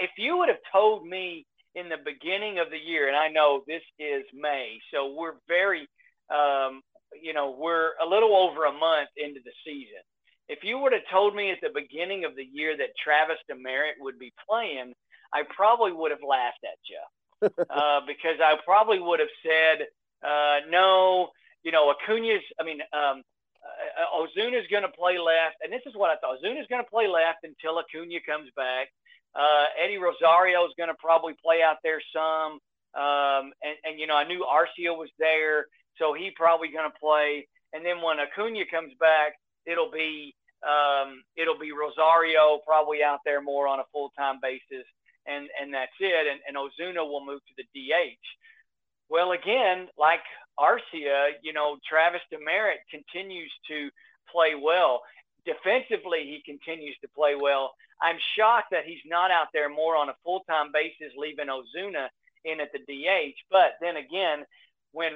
[0.00, 1.46] if you would have told me
[1.78, 5.88] in the beginning of the year, and I know this is May, so we're very,
[6.30, 6.82] um,
[7.22, 10.02] you know, we're a little over a month into the season.
[10.48, 14.00] If you would have told me at the beginning of the year that Travis Demeritte
[14.00, 14.94] would be playing,
[15.32, 19.86] I probably would have laughed at you uh, because I probably would have said,
[20.26, 21.28] uh, no,
[21.62, 23.22] you know, Acuna's, I mean, um,
[23.62, 25.56] uh, Ozuna's going to play left.
[25.62, 28.88] And this is what I thought Ozuna's going to play left until Acuna comes back.
[29.34, 32.58] Uh, Eddie Rosario is going to probably play out there some.
[32.94, 35.66] Um, and, and, you know, I knew Arcia was there,
[35.98, 37.46] so he probably going to play.
[37.72, 39.34] And then when Acuna comes back,
[39.66, 40.34] it'll be
[40.66, 44.86] um, it'll be Rosario probably out there more on a full time basis,
[45.26, 46.26] and and that's it.
[46.26, 48.26] And, and Ozuna will move to the DH.
[49.08, 50.24] Well, again, like
[50.58, 53.88] Arcia, you know, Travis Demeritte continues to
[54.30, 55.02] play well.
[55.46, 57.72] Defensively, he continues to play well.
[58.02, 62.08] I'm shocked that he's not out there more on a full time basis, leaving Ozuna
[62.44, 63.36] in at the DH.
[63.50, 64.44] But then again,
[64.92, 65.12] when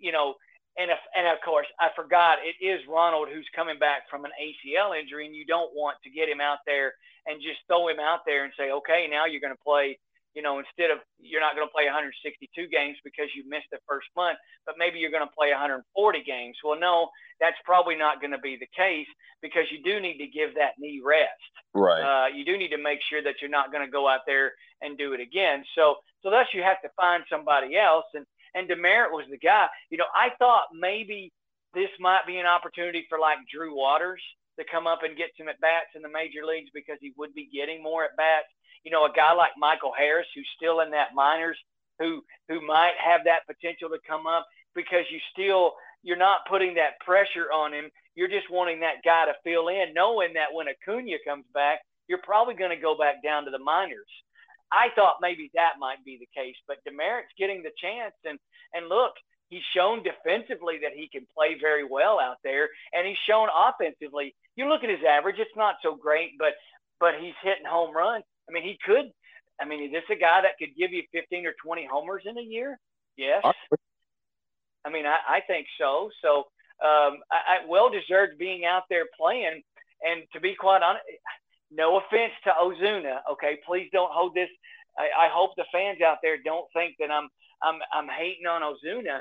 [0.00, 0.34] you know,
[0.78, 4.32] and if, and of course, I forgot it is Ronald who's coming back from an
[4.40, 6.94] ACL injury, and you don't want to get him out there
[7.26, 9.98] and just throw him out there and say, okay, now you're going to play
[10.34, 13.78] you know, instead of you're not going to play 162 games because you missed the
[13.88, 15.86] first month, but maybe you're going to play 140
[16.22, 16.56] games.
[16.62, 17.08] Well, no,
[17.40, 19.06] that's probably not going to be the case
[19.42, 21.52] because you do need to give that knee rest.
[21.72, 22.02] Right.
[22.02, 24.52] Uh, you do need to make sure that you're not going to go out there
[24.82, 25.64] and do it again.
[25.74, 28.06] So, so thus you have to find somebody else.
[28.14, 29.66] And and Demeritte was the guy.
[29.90, 31.32] You know, I thought maybe
[31.74, 34.22] this might be an opportunity for like Drew Waters
[34.58, 37.34] to come up and get some at bats in the major leagues because he would
[37.34, 38.46] be getting more at bats
[38.84, 41.58] you know, a guy like Michael Harris who's still in that minors
[41.98, 46.74] who who might have that potential to come up because you still you're not putting
[46.74, 47.90] that pressure on him.
[48.14, 52.22] You're just wanting that guy to fill in, knowing that when Acuna comes back, you're
[52.22, 54.10] probably going to go back down to the minors.
[54.70, 58.38] I thought maybe that might be the case, but Demeritte's getting the chance, and
[58.74, 59.12] and look,
[59.48, 64.34] he's shown defensively that he can play very well out there, and he's shown offensively.
[64.56, 66.54] You look at his average; it's not so great, but
[67.00, 68.24] but he's hitting home runs.
[68.48, 69.10] I mean, he could.
[69.60, 72.36] I mean, is this a guy that could give you 15 or 20 homers in
[72.36, 72.78] a year?
[73.16, 73.42] Yes.
[74.84, 76.10] I mean, I, I think so.
[76.22, 76.38] So,
[76.82, 79.62] um, I, I well deserved being out there playing.
[80.02, 81.04] And to be quite honest,
[81.70, 83.20] no offense to Ozuna.
[83.32, 84.48] Okay, please don't hold this.
[84.98, 87.28] I, I hope the fans out there don't think that I'm
[87.62, 89.20] I'm I'm hating on Ozuna,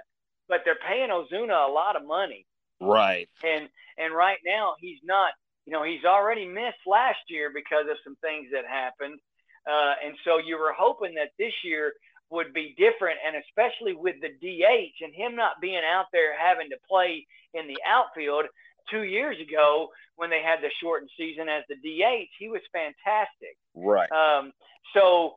[0.50, 2.46] but they're paying Ozuna a lot of money.
[2.82, 3.30] Right.
[3.44, 5.32] And and right now he's not.
[5.66, 9.20] You know, he's already missed last year because of some things that happened.
[9.70, 11.94] Uh, and so you were hoping that this year
[12.30, 16.70] would be different, and especially with the DH and him not being out there having
[16.70, 18.46] to play in the outfield.
[18.92, 23.56] Two years ago, when they had the shortened season as the DH, he was fantastic.
[23.74, 24.12] Right.
[24.12, 24.52] Um,
[24.94, 25.36] so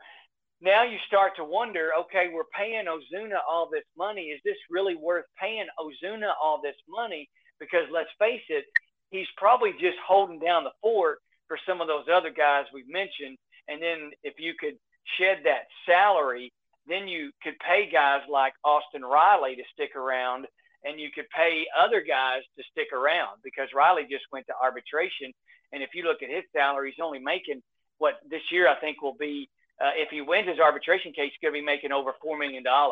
[0.60, 4.22] now you start to wonder, okay, we're paying Ozuna all this money.
[4.22, 7.28] Is this really worth paying Ozuna all this money?
[7.60, 8.64] Because let's face it,
[9.10, 13.38] he's probably just holding down the fort for some of those other guys we've mentioned.
[13.68, 14.76] And then if you could
[15.18, 16.52] shed that salary,
[16.88, 20.46] then you could pay guys like Austin Riley to stick around
[20.84, 25.32] and you could pay other guys to stick around because Riley just went to arbitration.
[25.72, 27.62] And if you look at his salary, he's only making
[27.98, 29.48] what this year I think will be,
[29.80, 32.62] uh, if he wins his arbitration case, he's going to be making over $4 million.
[32.66, 32.82] Uh,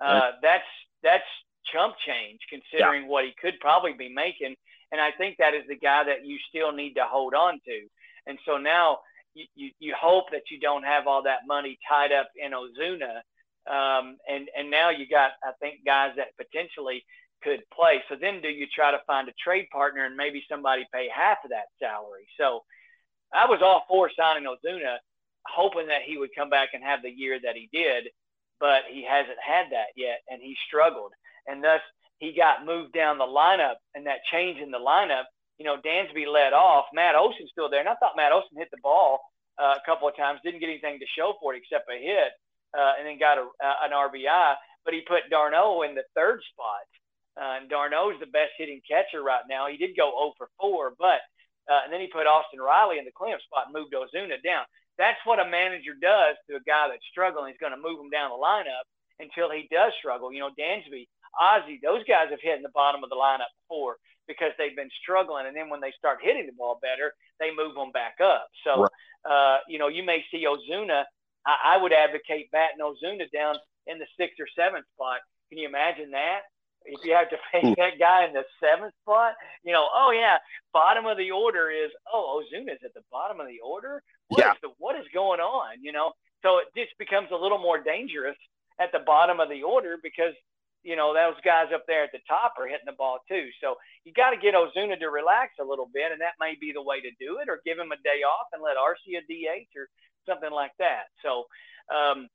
[0.00, 0.32] right.
[0.42, 0.70] That's,
[1.02, 1.26] that's
[1.72, 3.08] chump change considering yeah.
[3.08, 4.54] what he could probably be making.
[4.90, 7.86] And I think that is the guy that you still need to hold on to.
[8.26, 8.98] And so now
[9.34, 13.20] you, you, you hope that you don't have all that money tied up in Ozuna.
[13.70, 17.04] Um, and, and now you got, I think, guys that potentially
[17.42, 18.02] could play.
[18.08, 21.38] So then do you try to find a trade partner and maybe somebody pay half
[21.44, 22.26] of that salary?
[22.38, 22.64] So
[23.32, 24.96] I was all for signing Ozuna,
[25.46, 28.08] hoping that he would come back and have the year that he did,
[28.58, 31.12] but he hasn't had that yet, and he struggled.
[31.46, 31.80] And thus,
[32.18, 35.24] he got moved down the lineup, and that change in the lineup,
[35.58, 36.86] you know, Dansby led off.
[36.92, 39.20] Matt Olson's still there, and I thought Matt Olson hit the ball
[39.58, 42.32] uh, a couple of times, didn't get anything to show for it except a hit,
[42.76, 44.54] uh, and then got a, uh, an RBI.
[44.84, 46.86] But he put d'Arnaud in the third spot.
[47.38, 49.70] Uh, and d'Arnaud's the best hitting catcher right now.
[49.70, 51.22] He did go 0 for 4, but
[51.70, 54.64] uh, and then he put Austin Riley in the cleanup spot and moved Ozuna down.
[54.96, 57.52] That's what a manager does to a guy that's struggling.
[57.52, 58.88] He's going to move him down the lineup
[59.20, 60.32] until he does struggle.
[60.32, 61.06] You know, Dansby,
[61.40, 63.96] Ozzie, those guys have hit in the bottom of the lineup before
[64.26, 65.46] because they've been struggling.
[65.46, 68.48] And then when they start hitting the ball better, they move them back up.
[68.64, 68.90] So, right.
[69.24, 71.04] uh, you know, you may see Ozuna.
[71.46, 75.20] I, I would advocate batting Ozuna down in the sixth or seventh spot.
[75.48, 76.42] Can you imagine that?
[76.84, 80.38] If you have to pay that guy in the seventh spot, you know, oh yeah,
[80.72, 84.02] bottom of the order is oh Ozuna's at the bottom of the order.
[84.28, 84.52] What yeah.
[84.52, 85.82] Is the, what is going on?
[85.82, 88.36] You know, so it just becomes a little more dangerous
[88.80, 90.34] at the bottom of the order because
[90.88, 93.52] you know those guys up there at the top are hitting the ball too.
[93.60, 96.72] So you got to get Ozuna to relax a little bit, and that may be
[96.72, 99.68] the way to do it, or give him a day off and let Arcia DH
[99.76, 99.92] or
[100.24, 101.12] something like that.
[101.20, 101.44] So,
[101.92, 102.28] um,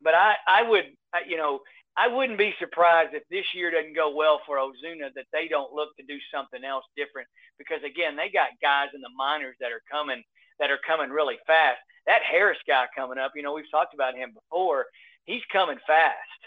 [0.00, 0.94] but I I would
[1.26, 1.58] you know
[1.98, 5.74] I wouldn't be surprised if this year doesn't go well for Ozuna that they don't
[5.74, 7.26] look to do something else different
[7.58, 10.22] because again they got guys in the minors that are coming
[10.60, 11.82] that are coming really fast.
[12.06, 14.86] That Harris guy coming up, you know, we've talked about him before.
[15.26, 16.40] He's coming fast,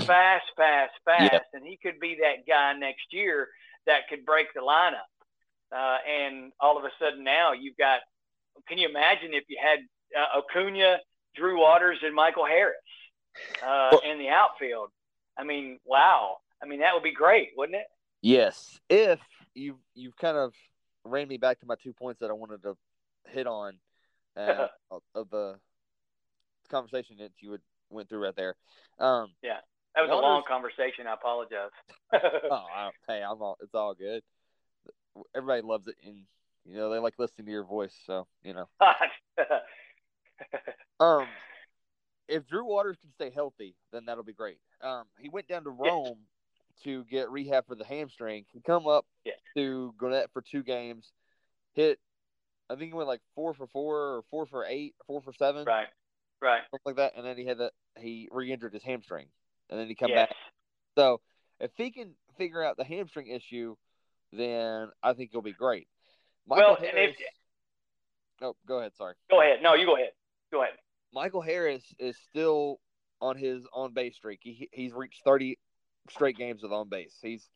[0.00, 1.40] fast, fast, fast, yeah.
[1.52, 3.48] and he could be that guy next year
[3.86, 5.08] that could break the lineup.
[5.74, 8.00] Uh, and all of a sudden now you've got.
[8.68, 9.78] Can you imagine if you had
[10.18, 10.98] uh, Acuna,
[11.34, 12.76] Drew Waters, and Michael Harris
[13.62, 14.90] uh, well, in the outfield?
[15.38, 16.36] I mean, wow.
[16.62, 17.86] I mean, that would be great, wouldn't it?
[18.20, 19.18] Yes, if
[19.54, 20.52] you you've kind of
[21.04, 22.76] ran me back to my two points that I wanted to
[23.26, 23.74] hit on
[24.36, 24.68] uh,
[25.14, 25.56] of the
[26.70, 28.56] conversation that you would went through right there.
[28.98, 29.58] Um, yeah,
[29.94, 31.06] that was a long conversation.
[31.06, 31.70] I apologize.
[32.12, 33.56] oh, I hey, I'm all.
[33.60, 34.22] It's all good.
[35.34, 36.24] Everybody loves it, and
[36.64, 37.94] you know they like listening to your voice.
[38.06, 38.68] So you know.
[41.00, 41.26] um,
[42.28, 44.58] if Drew Waters can stay healthy, then that'll be great.
[44.82, 46.18] Um, he went down to Rome
[46.78, 46.84] yeah.
[46.84, 48.46] to get rehab for the hamstring.
[48.52, 49.32] He come up yeah.
[49.56, 51.12] to Gwinnett for two games,
[51.74, 51.98] hit
[52.72, 55.66] I think he went like four for four or four for eight, four for seven.
[55.66, 55.88] Right.
[56.40, 56.62] Right.
[56.70, 57.12] Something like that.
[57.16, 59.26] And then he had that he re-injured his hamstring,
[59.72, 60.28] and then he come yes.
[60.28, 60.36] back.
[60.96, 61.20] So
[61.58, 63.74] if he can figure out the hamstring issue,
[64.32, 65.88] then I think he'll be great.
[66.46, 67.16] Michael well, Harris, and if
[68.42, 68.92] oh, go ahead.
[68.96, 69.14] Sorry.
[69.30, 69.60] Go ahead.
[69.62, 70.10] No, you go ahead.
[70.50, 70.74] Go ahead.
[71.14, 72.80] Michael Harris is still
[73.20, 74.40] on his on base streak.
[74.42, 75.58] He he's reached thirty
[76.10, 77.16] straight games with on base.
[77.22, 77.48] He's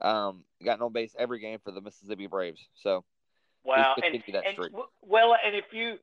[0.00, 2.60] um gotten on base every game for the Mississippi Braves.
[2.74, 3.04] So
[3.66, 4.70] Wow, and, and
[5.02, 5.96] well, and if you,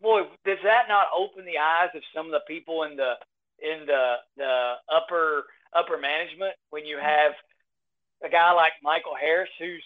[0.00, 3.14] boy, does that not open the eyes of some of the people in the
[3.62, 5.44] in the the upper
[5.74, 7.32] upper management when you have
[8.24, 9.84] a guy like Michael Harris who's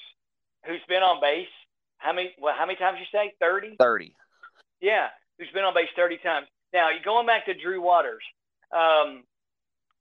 [0.66, 1.52] who's been on base.
[1.98, 3.32] How many well how many times you say?
[3.40, 4.14] 30 30
[4.80, 5.08] yeah
[5.38, 6.46] who's been on base 30 times.
[6.72, 8.22] Now you're going back to Drew Waters
[8.72, 9.24] um,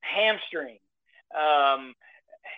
[0.00, 0.78] hamstring.
[1.36, 1.94] Um,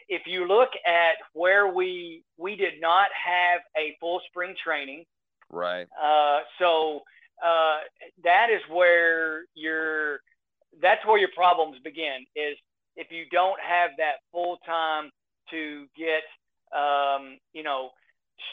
[0.09, 5.05] if you look at where we we did not have a full spring training,
[5.51, 5.87] right?
[6.03, 7.03] Uh, so
[7.45, 7.79] uh,
[8.23, 10.21] that is where your
[10.83, 12.25] that's where your problems begin.
[12.37, 12.57] Is
[12.97, 15.11] if you don't have that full time
[15.51, 16.23] to get
[16.75, 17.91] um, you know,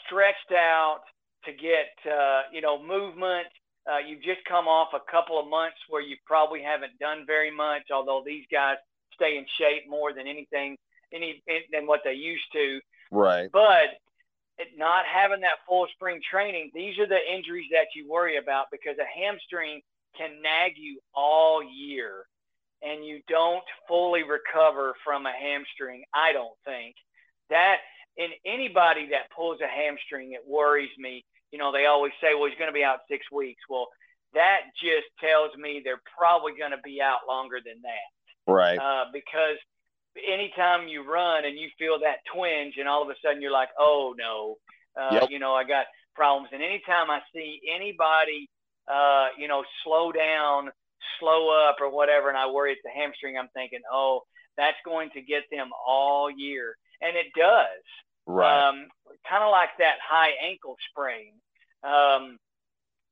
[0.06, 1.02] stretched out
[1.44, 3.48] to get, uh, you know, movement.
[3.90, 7.50] Uh, you've just come off a couple of months where you probably haven't done very
[7.50, 8.76] much, although these guys
[9.12, 10.76] stay in shape more than anything,
[11.12, 12.80] any than what they used to.
[13.10, 13.50] Right.
[13.52, 13.98] But
[14.76, 18.96] not having that full spring training, these are the injuries that you worry about because
[18.98, 19.80] a hamstring
[20.16, 22.26] can nag you all year
[22.82, 26.96] and you don't fully recover from a hamstring, I don't think.
[27.50, 27.78] That
[28.16, 31.24] in anybody that pulls a hamstring, it worries me.
[31.50, 33.60] You know, they always say, well, he's going to be out six weeks.
[33.68, 33.88] Well,
[34.34, 38.52] that just tells me they're probably going to be out longer than that.
[38.52, 38.78] Right.
[38.78, 39.58] Uh, because
[40.28, 43.68] anytime you run and you feel that twinge and all of a sudden you're like,
[43.78, 44.56] oh no,
[45.00, 45.30] uh, yep.
[45.30, 46.48] you know, I got problems.
[46.52, 48.48] And anytime I see anybody,
[48.92, 50.70] uh, you know, slow down,
[51.18, 54.22] slow up or whatever, and I worry it's the hamstring, I'm thinking, oh,
[54.56, 56.76] that's going to get them all year.
[57.00, 57.82] And it does.
[58.26, 58.68] Right.
[58.68, 58.86] Um,
[59.28, 61.32] kind of like that high ankle sprain.
[61.82, 62.38] Um,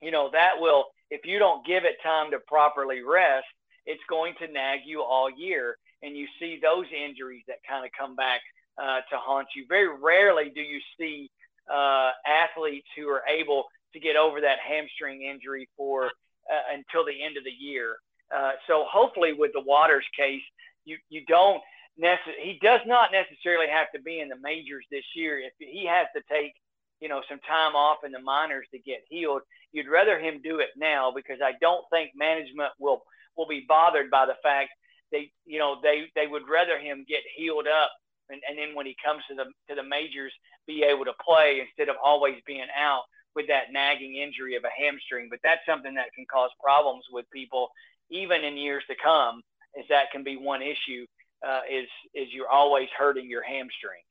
[0.03, 3.47] you know, that will, if you don't give it time to properly rest,
[3.87, 7.91] it's going to nag you all year and you see those injuries that kind of
[7.99, 8.41] come back
[8.79, 9.65] uh, to haunt you.
[9.69, 11.31] Very rarely do you see
[11.73, 17.23] uh, athletes who are able to get over that hamstring injury for uh, until the
[17.23, 17.97] end of the year.
[18.35, 20.43] Uh, so hopefully, with the Waters case,
[20.85, 21.61] you you don't
[21.99, 25.39] necessarily he does not necessarily have to be in the majors this year.
[25.39, 26.55] If he has to take
[27.01, 30.59] you know some time off in the minors to get healed, you'd rather him do
[30.59, 33.03] it now because I don't think management will
[33.37, 34.71] will be bothered by the fact
[35.13, 37.91] they you know they they would rather him get healed up
[38.31, 40.33] and, and then when he comes to the to the majors
[40.67, 43.03] be able to play instead of always being out
[43.35, 47.25] with that nagging injury of a hamstring but that's something that can cause problems with
[47.31, 47.69] people
[48.11, 49.43] even in years to come
[49.79, 51.07] is that can be one issue
[51.47, 54.03] uh, is is you're always hurting your hamstring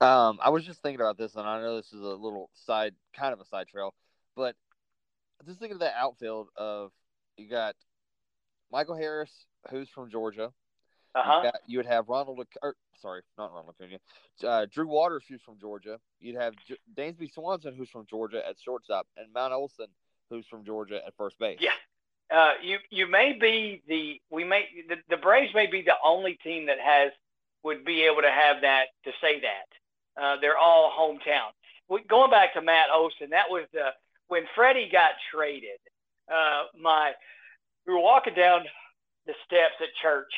[0.00, 2.94] um, I was just thinking about this, and I know this is a little side,
[3.16, 3.94] kind of a side trail,
[4.36, 4.54] but
[5.44, 6.92] just thinking of that outfield of
[7.36, 7.74] you got
[8.70, 9.32] Michael Harris,
[9.70, 10.52] who's from Georgia.
[11.14, 11.38] Uh-huh.
[11.38, 13.98] You, got, you would have Ronald, or, sorry, not Ronald Acuna,
[14.46, 15.98] uh, Drew Waters, who's from Georgia.
[16.20, 19.86] You'd have J- Dansby Swanson, who's from Georgia at shortstop, and Matt Olson,
[20.30, 21.58] who's from Georgia at first base.
[21.60, 21.70] Yeah.
[22.30, 26.34] Uh, you you may be the we may the, the Braves may be the only
[26.44, 27.10] team that has
[27.64, 31.50] would be able to have that to say that uh, they're all hometown.
[31.88, 33.90] We, going back to Matt Olson, that was the
[34.28, 35.80] when Freddie got traded.
[36.30, 37.12] Uh, my
[37.86, 38.60] we were walking down
[39.26, 40.32] the steps at church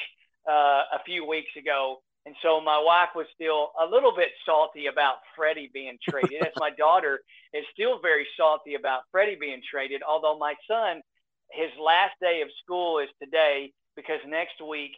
[0.49, 2.03] uh, a few weeks ago.
[2.31, 6.53] And so my wife was still a little bit salty about Freddie being traded, as
[6.59, 7.19] my daughter
[7.53, 10.01] is still very salty about Freddie being traded.
[10.09, 11.03] Although my son,
[11.51, 14.93] his last day of school is today because next week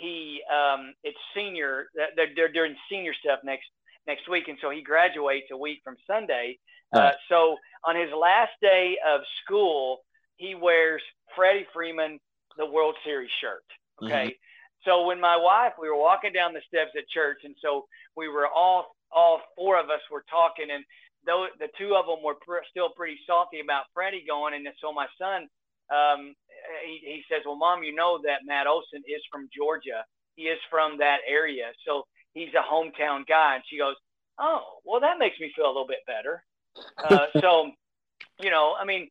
[0.00, 1.88] he um, it's senior.
[2.16, 3.66] They're, they're doing senior stuff next
[4.06, 6.58] next week, and so he graduates a week from Sunday.
[6.94, 9.98] Uh, so on his last day of school,
[10.36, 11.02] he wears
[11.36, 12.18] Freddie Freeman
[12.56, 13.62] the World Series shirt.
[14.02, 14.14] Okay.
[14.14, 14.28] Mm-hmm.
[14.88, 17.84] So when my wife, we were walking down the steps at church, and so
[18.16, 20.82] we were all all four of us were talking, and
[21.26, 24.92] though the two of them were pr- still pretty salty about Freddie going, and so
[24.92, 25.46] my son,
[25.92, 26.34] um,
[26.86, 30.04] he, he says, "Well, mom, you know that Matt Olson is from Georgia.
[30.36, 33.96] He is from that area, so he's a hometown guy." And she goes,
[34.38, 36.42] "Oh, well, that makes me feel a little bit better."
[36.96, 37.72] Uh, so,
[38.40, 39.10] you know, I mean,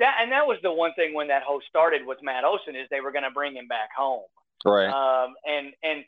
[0.00, 2.88] that and that was the one thing when that whole started with Matt Olson is
[2.90, 4.26] they were going to bring him back home.
[4.64, 4.88] Right.
[4.88, 6.04] Um, and and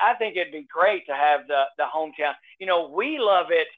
[0.00, 2.34] I think it'd be great to have the the hometown.
[2.58, 3.68] You know, we love it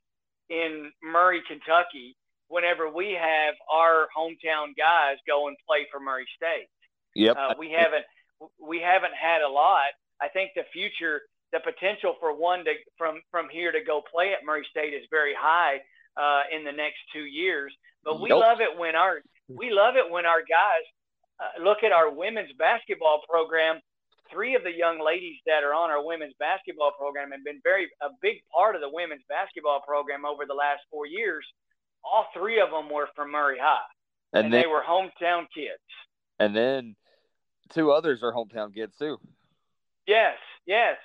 [0.52, 2.16] in Murray, Kentucky.
[2.48, 6.68] Whenever we have our hometown guys go and play for Murray State.
[7.14, 7.36] Yep.
[7.36, 8.04] Uh, we haven't
[8.58, 9.92] we haven't had a lot.
[10.20, 14.32] I think the future, the potential for one to from from here to go play
[14.32, 15.80] at Murray State is very high
[16.16, 17.72] uh, in the next two years.
[18.04, 20.84] But we love it when our we love it when our guys
[21.40, 23.80] uh, look at our women's basketball program.
[24.32, 27.88] Three of the young ladies that are on our women's basketball program have been very
[28.02, 31.44] a big part of the women's basketball program over the last four years.
[32.04, 33.78] All three of them were from Murray High,
[34.32, 35.82] and, and then, they were hometown kids.
[36.38, 36.94] And then
[37.70, 39.18] two others are hometown kids too.
[40.06, 40.96] Yes, yes.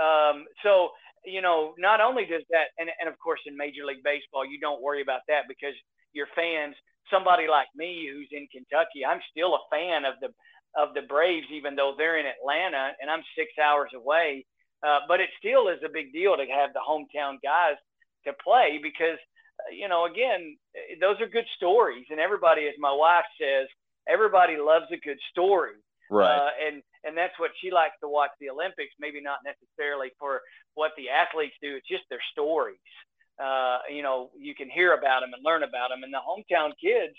[0.00, 0.90] Um, so
[1.24, 4.58] you know, not only does that, and, and of course in Major League Baseball, you
[4.58, 5.74] don't worry about that because
[6.12, 6.74] your fans,
[7.10, 10.28] somebody like me who's in Kentucky, I'm still a fan of the
[10.76, 14.46] of the Braves, even though they're in Atlanta and I'm six hours away.
[14.82, 17.76] Uh, but it still is a big deal to have the hometown guys
[18.24, 19.18] to play because,
[19.60, 20.56] uh, you know, again,
[21.00, 23.68] those are good stories, and everybody, as my wife says,
[24.08, 25.76] everybody loves a good story.
[26.10, 26.26] Right.
[26.26, 28.92] Uh, and and that's what she likes to watch the Olympics.
[28.98, 30.40] Maybe not necessarily for
[30.74, 32.80] what the athletes do; it's just their stories.
[33.38, 36.72] Uh, you know, you can hear about them and learn about them, and the hometown
[36.82, 37.14] kids.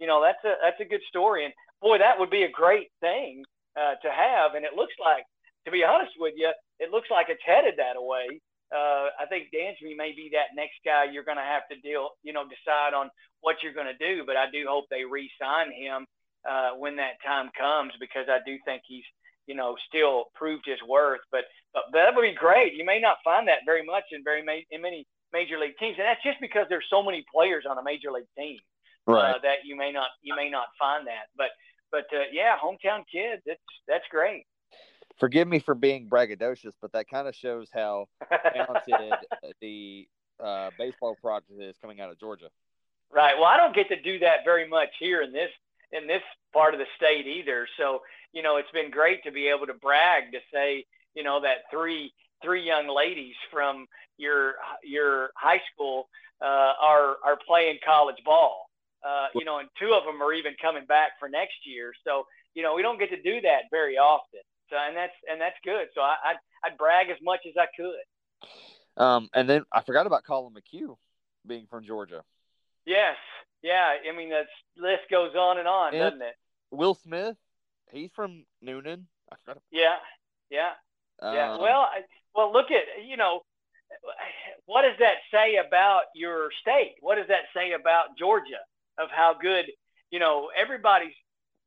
[0.00, 2.88] You know, that's a that's a good story, and boy, that would be a great
[3.00, 3.44] thing
[3.76, 4.54] uh, to have.
[4.54, 5.24] And it looks like,
[5.66, 8.40] to be honest with you, it looks like it's headed that way.
[8.74, 12.10] Uh, I think Dansby may be that next guy you're going to have to deal,
[12.22, 13.10] you know, decide on
[13.42, 14.24] what you're going to do.
[14.24, 16.06] But I do hope they re-sign him
[16.48, 19.04] uh, when that time comes because I do think he's,
[19.46, 21.20] you know, still proved his worth.
[21.30, 22.74] But but that would be great.
[22.74, 25.96] You may not find that very much in very ma- in many major league teams,
[25.98, 28.58] and that's just because there's so many players on a major league team
[29.08, 29.34] uh, right.
[29.34, 31.28] uh, that you may not you may not find that.
[31.36, 31.50] But
[31.92, 34.46] but uh, yeah, hometown kids, it's that's great.
[35.18, 38.06] Forgive me for being braggadocious, but that kind of shows how
[38.52, 39.12] talented
[39.60, 40.08] the
[40.42, 42.48] uh, baseball project is coming out of Georgia.
[43.12, 43.34] Right.
[43.36, 45.50] Well, I don't get to do that very much here in this
[45.92, 46.22] in this
[46.54, 47.68] part of the state either.
[47.76, 48.00] So,
[48.32, 51.70] you know, it's been great to be able to brag to say, you know, that
[51.70, 52.12] three
[52.42, 53.86] three young ladies from
[54.16, 56.08] your your high school
[56.40, 58.70] uh, are are playing college ball.
[59.04, 61.92] Uh, you know, and two of them are even coming back for next year.
[62.04, 62.24] So,
[62.54, 64.40] you know, we don't get to do that very often.
[64.70, 65.88] So, and that's and that's good.
[65.94, 69.02] So, I I'd, I'd brag as much as I could.
[69.02, 70.96] Um, and then I forgot about Collin McHugh
[71.46, 72.22] being from Georgia.
[72.84, 73.16] Yes,
[73.62, 73.94] yeah.
[74.08, 74.46] I mean, that
[74.76, 76.34] list goes on and on, and doesn't it?
[76.70, 77.36] Will Smith,
[77.90, 79.04] he's from Newnan.
[79.70, 79.96] Yeah,
[80.50, 80.72] yeah,
[81.20, 81.56] um, yeah.
[81.56, 82.02] Well, I,
[82.34, 83.40] well, look at you know,
[84.66, 86.94] what does that say about your state?
[87.00, 88.60] What does that say about Georgia?
[88.98, 89.66] Of how good
[90.10, 91.14] you know everybody's.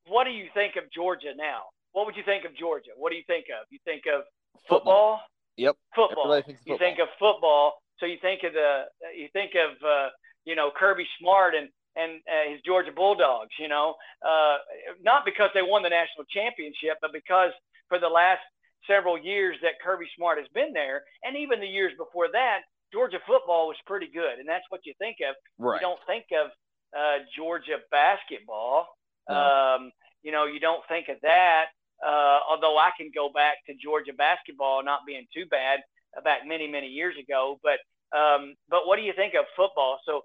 [0.07, 1.63] What do you think of Georgia now?
[1.93, 2.91] What would you think of Georgia?
[2.95, 3.65] What do you think of?
[3.71, 4.23] You think of
[4.69, 5.21] football?
[5.57, 5.75] Yep.
[5.95, 6.41] Football.
[6.43, 6.55] football.
[6.65, 8.83] You think of football, so you think of the
[9.15, 10.09] you think of uh,
[10.45, 13.51] you know Kirby Smart and and uh, his Georgia Bulldogs.
[13.59, 13.95] You know,
[14.25, 14.57] uh,
[15.01, 17.51] not because they won the national championship, but because
[17.87, 18.41] for the last
[18.87, 22.61] several years that Kirby Smart has been there, and even the years before that,
[22.91, 25.35] Georgia football was pretty good, and that's what you think of.
[25.57, 25.81] Right.
[25.81, 26.51] You don't think of
[26.97, 28.87] uh, Georgia basketball.
[29.29, 29.35] No.
[29.35, 29.91] Um,
[30.23, 31.65] you know, you don't think of that.
[32.05, 35.79] Uh, although I can go back to Georgia basketball not being too bad
[36.23, 37.79] back many many years ago, but
[38.17, 39.99] um, but what do you think of football?
[40.05, 40.23] So,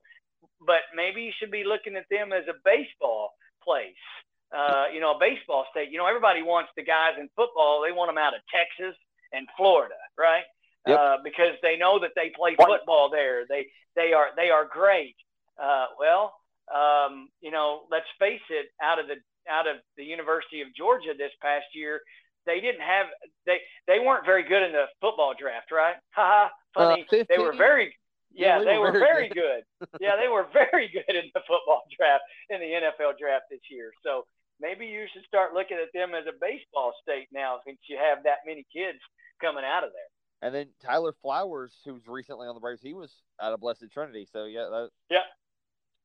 [0.66, 4.02] but maybe you should be looking at them as a baseball place.
[4.50, 5.90] Uh, you know, a baseball state.
[5.90, 7.82] You know, everybody wants the guys in football.
[7.86, 8.98] They want them out of Texas
[9.32, 10.42] and Florida, right?
[10.86, 10.98] Yep.
[10.98, 13.46] Uh, because they know that they play football there.
[13.48, 15.14] They they are they are great.
[15.60, 16.34] Uh, well,
[16.74, 18.66] um, you know, let's face it.
[18.82, 19.16] Out of the
[19.50, 22.00] out of the University of Georgia this past year,
[22.46, 23.06] they didn't have
[23.46, 25.96] they they weren't very good in the football draft, right?
[26.10, 27.06] Haha, funny.
[27.12, 27.94] Uh, they were very
[28.32, 29.64] yeah, yeah they, they, were, were very, good.
[29.80, 29.88] good.
[30.00, 33.90] yeah, they were very good in the football draft in the NFL draft this year.
[34.02, 34.24] So
[34.60, 38.22] maybe you should start looking at them as a baseball state now since you have
[38.24, 38.98] that many kids
[39.40, 40.10] coming out of there.
[40.42, 44.26] And then Tyler Flowers, who's recently on the Braves, he was out of Blessed Trinity.
[44.32, 44.88] So yeah, that...
[45.10, 45.28] yeah,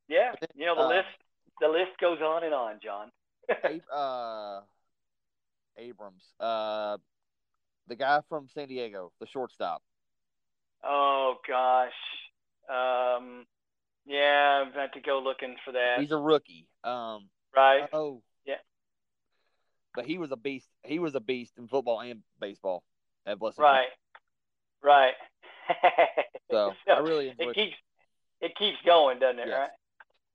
[0.07, 0.33] yeah.
[0.55, 1.07] You know the uh, list.
[1.61, 3.11] The list goes on and on, John.
[3.93, 4.61] uh,
[5.77, 6.97] Abrams, uh,
[7.87, 9.81] the guy from San Diego, the shortstop.
[10.83, 11.93] Oh gosh,
[12.69, 13.45] um,
[14.05, 15.99] yeah, I've had to go looking for that.
[15.99, 16.67] He's a rookie.
[16.83, 17.87] Um, right.
[17.91, 18.55] Oh, yeah.
[19.95, 20.67] But he was a beast.
[20.83, 22.83] He was a beast in football and baseball
[23.25, 23.59] at Blessed.
[23.59, 23.87] Right.
[24.83, 25.13] Right.
[26.51, 27.55] so, so, I really enjoyed it.
[27.55, 27.75] Keeps
[28.41, 29.47] it keeps going, doesn't it?
[29.47, 29.57] Yes.
[29.57, 29.69] Right.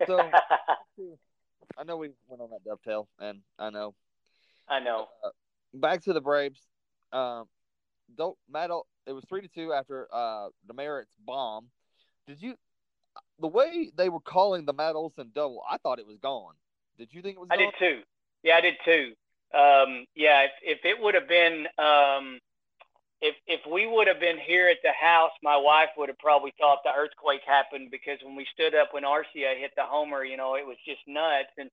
[0.07, 0.19] So
[1.79, 3.95] I know we went on that dovetail, and I know.
[4.69, 5.09] I know.
[5.25, 5.31] Uh,
[5.75, 6.61] back to the Braves.
[7.13, 7.47] Um,
[8.17, 8.71] don't Matt.
[9.07, 11.67] It was three to two after uh Demeritte's bomb.
[12.27, 12.55] Did you?
[13.41, 16.55] The way they were calling the Matt Olson double, I thought it was gone.
[16.99, 17.49] Did you think it was?
[17.51, 18.01] I did too.
[18.43, 19.13] Yeah, I did too.
[19.53, 22.39] Um, yeah, if, if it would have been um,
[23.21, 26.53] if if we would have been here at the house, my wife would have probably
[26.59, 30.37] thought the earthquake happened because when we stood up when Arcia hit the homer, you
[30.37, 31.53] know, it was just nuts.
[31.59, 31.71] And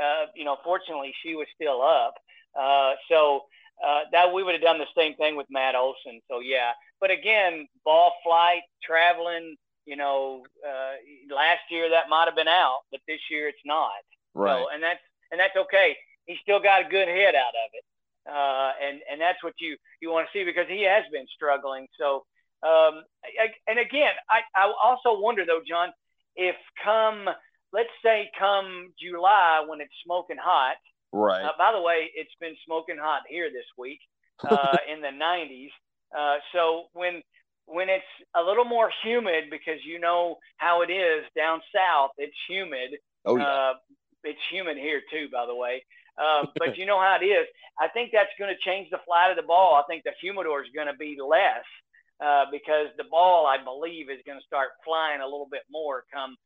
[0.00, 2.14] uh, you know, fortunately, she was still up.
[2.58, 3.44] Uh, so
[3.86, 6.20] uh, that we would have done the same thing with Matt Olson.
[6.28, 9.56] So yeah, but again, ball flight, traveling.
[9.84, 10.98] You know, uh,
[11.32, 13.92] last year that might have been out, but this year it's not.
[14.34, 14.60] Right.
[14.60, 15.96] So, and that's and that's okay.
[16.24, 17.84] He still got a good hit out of it
[18.28, 21.86] uh, and and that's what you you want to see because he has been struggling.
[21.98, 22.26] So,
[22.62, 25.90] um, I, and again, I I also wonder though, John,
[26.34, 27.28] if come
[27.72, 30.76] let's say come July when it's smoking hot.
[31.12, 31.44] Right.
[31.44, 34.00] Uh, by the way, it's been smoking hot here this week
[34.44, 35.70] uh, in the 90s.
[36.16, 37.22] Uh, so when
[37.66, 38.04] when it's
[38.36, 42.98] a little more humid because you know how it is down south, it's humid.
[43.24, 43.44] Oh yeah.
[43.44, 43.72] Uh,
[44.22, 45.84] it's humid here too, by the way.
[46.18, 47.46] Um, but you know how it is.
[47.78, 49.74] I think that's going to change the flight of the ball.
[49.74, 51.64] I think the humidor is going to be less
[52.24, 56.04] uh, because the ball, I believe, is going to start flying a little bit more
[56.12, 56.36] come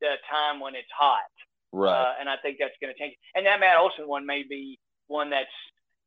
[0.00, 1.28] the time when it's hot.
[1.72, 1.92] Right.
[1.92, 3.14] Uh, and I think that's going to change.
[3.34, 5.52] And that Matt Olson one may be one that's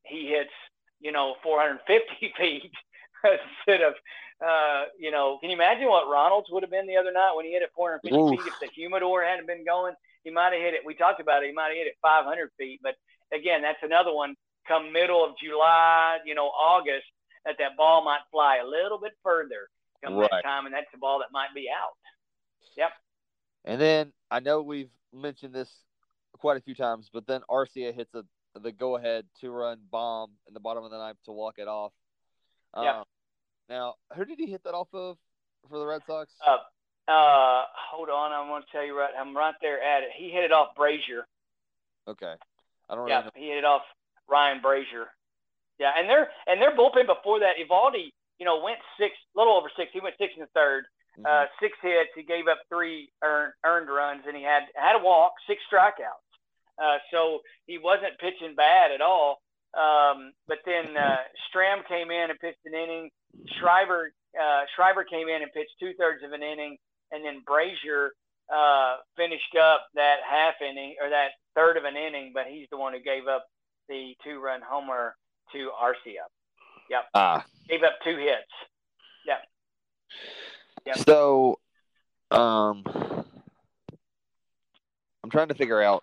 [0.04, 0.50] he hits,
[1.00, 2.72] you know, 450 feet
[3.24, 3.94] instead of,
[4.44, 7.44] uh, you know, can you imagine what Ronald's would have been the other night when
[7.44, 8.30] he hit it 450 Oof.
[8.30, 9.94] feet if the humidor hadn't been going?
[10.24, 10.80] He might have hit it.
[10.84, 11.48] We talked about it.
[11.48, 12.80] He might have hit it 500 feet.
[12.82, 12.94] But
[13.32, 14.34] again, that's another one.
[14.68, 17.06] Come middle of July, you know, August,
[17.44, 19.68] that that ball might fly a little bit further
[20.04, 20.30] come right.
[20.30, 21.96] that time, and that's the ball that might be out.
[22.76, 22.90] Yep.
[23.64, 25.70] And then I know we've mentioned this
[26.38, 28.24] quite a few times, but then Arcia hits a
[28.60, 31.68] the go ahead two run bomb in the bottom of the ninth to walk it
[31.68, 31.92] off.
[32.76, 32.98] Yeah.
[32.98, 33.04] Um,
[33.68, 35.16] now, who did he hit that off of
[35.68, 36.32] for the Red Sox?
[36.46, 36.58] Uh,
[37.08, 39.10] uh, hold on, I'm going to tell you right.
[39.18, 40.10] I'm right there at it.
[40.16, 41.24] He hit it off Brasier.
[42.08, 42.34] Okay,
[42.88, 43.08] I don't.
[43.08, 43.82] Yeah, really he hit it off
[44.28, 45.06] Ryan Brasier.
[45.78, 49.54] Yeah, and their and their bullpen before that, Eovaldi, you know, went six, a little
[49.54, 49.90] over six.
[49.92, 50.82] He went six in the 3rd
[51.18, 51.26] mm-hmm.
[51.26, 52.10] uh, six hits.
[52.14, 56.28] He gave up three earned, earned runs, and he had had a walk, six strikeouts.
[56.80, 59.42] Uh, so he wasn't pitching bad at all.
[59.74, 63.10] Um, but then uh, Strahm came in and pitched an inning.
[63.58, 66.76] Schreiber uh, Schreiber came in and pitched two thirds of an inning,
[67.12, 68.08] and then Brasier
[68.52, 72.32] uh, finished up that half inning or that third of an inning.
[72.34, 73.46] But he's the one who gave up
[73.88, 75.14] the two run homer
[75.52, 76.26] to Arcia.
[76.90, 77.04] Yep.
[77.14, 77.44] Ah.
[77.68, 78.50] Gave up two hits.
[79.26, 79.38] Yep.
[80.86, 80.98] Yep.
[80.98, 81.58] So,
[82.30, 82.82] um,
[85.22, 86.02] I'm trying to figure out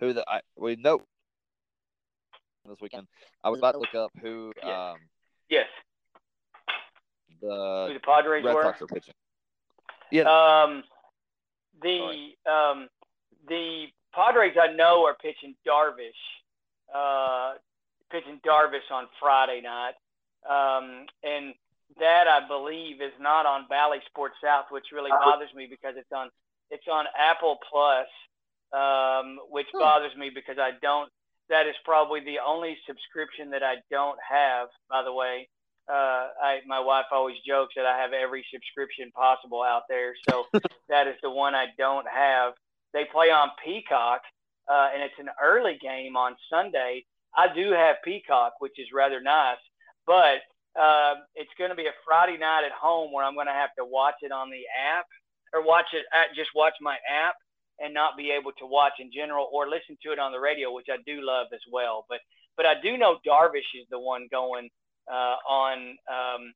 [0.00, 1.00] who the I we know
[2.66, 3.06] this weekend.
[3.42, 4.52] I was about to look up who.
[4.62, 4.76] Yes.
[4.76, 4.96] Um,
[5.48, 5.66] yes.
[7.40, 8.62] The, who the Padres Red were.
[8.62, 9.14] Sox are pitching.
[10.10, 10.22] Yeah.
[10.22, 10.82] Um,
[11.82, 12.88] the um,
[13.48, 16.10] the Padres I know are pitching Darvish,
[16.94, 17.54] uh,
[18.10, 19.94] pitching Darvish on Friday night,
[20.48, 21.54] um, and
[21.98, 26.12] that I believe is not on Bally Sports South, which really bothers me because it's
[26.14, 26.30] on
[26.70, 28.06] it's on Apple Plus,
[28.72, 29.78] um, which hmm.
[29.78, 31.10] bothers me because I don't.
[31.48, 34.68] That is probably the only subscription that I don't have.
[34.90, 35.48] By the way,
[35.88, 40.14] uh, I my wife always jokes that I have every subscription possible out there.
[40.28, 40.46] So
[40.88, 42.54] that is the one I don't have.
[42.92, 44.22] They play on Peacock,
[44.70, 47.04] uh, and it's an early game on Sunday.
[47.36, 49.58] I do have Peacock, which is rather nice,
[50.06, 50.40] but
[50.78, 53.74] uh, it's going to be a Friday night at home where I'm going to have
[53.78, 54.62] to watch it on the
[54.96, 55.06] app
[55.52, 57.34] or watch it at, just watch my app
[57.80, 60.72] and not be able to watch in general or listen to it on the radio,
[60.72, 62.04] which I do love as well.
[62.08, 62.20] But
[62.56, 64.68] but I do know Darvish is the one going uh,
[65.10, 66.52] on um,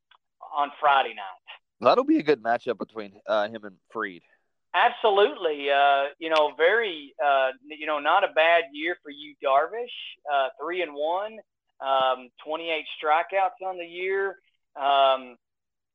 [0.55, 1.57] on Friday night.
[1.81, 4.23] That'll be a good matchup between uh, him and Fried.
[4.75, 5.71] Absolutely.
[5.71, 9.91] Uh, you know, very, uh, you know, not a bad year for you, Darvish.
[10.33, 11.39] Uh, three and one,
[11.81, 14.37] um, 28 strikeouts on the year.
[14.81, 15.37] Um,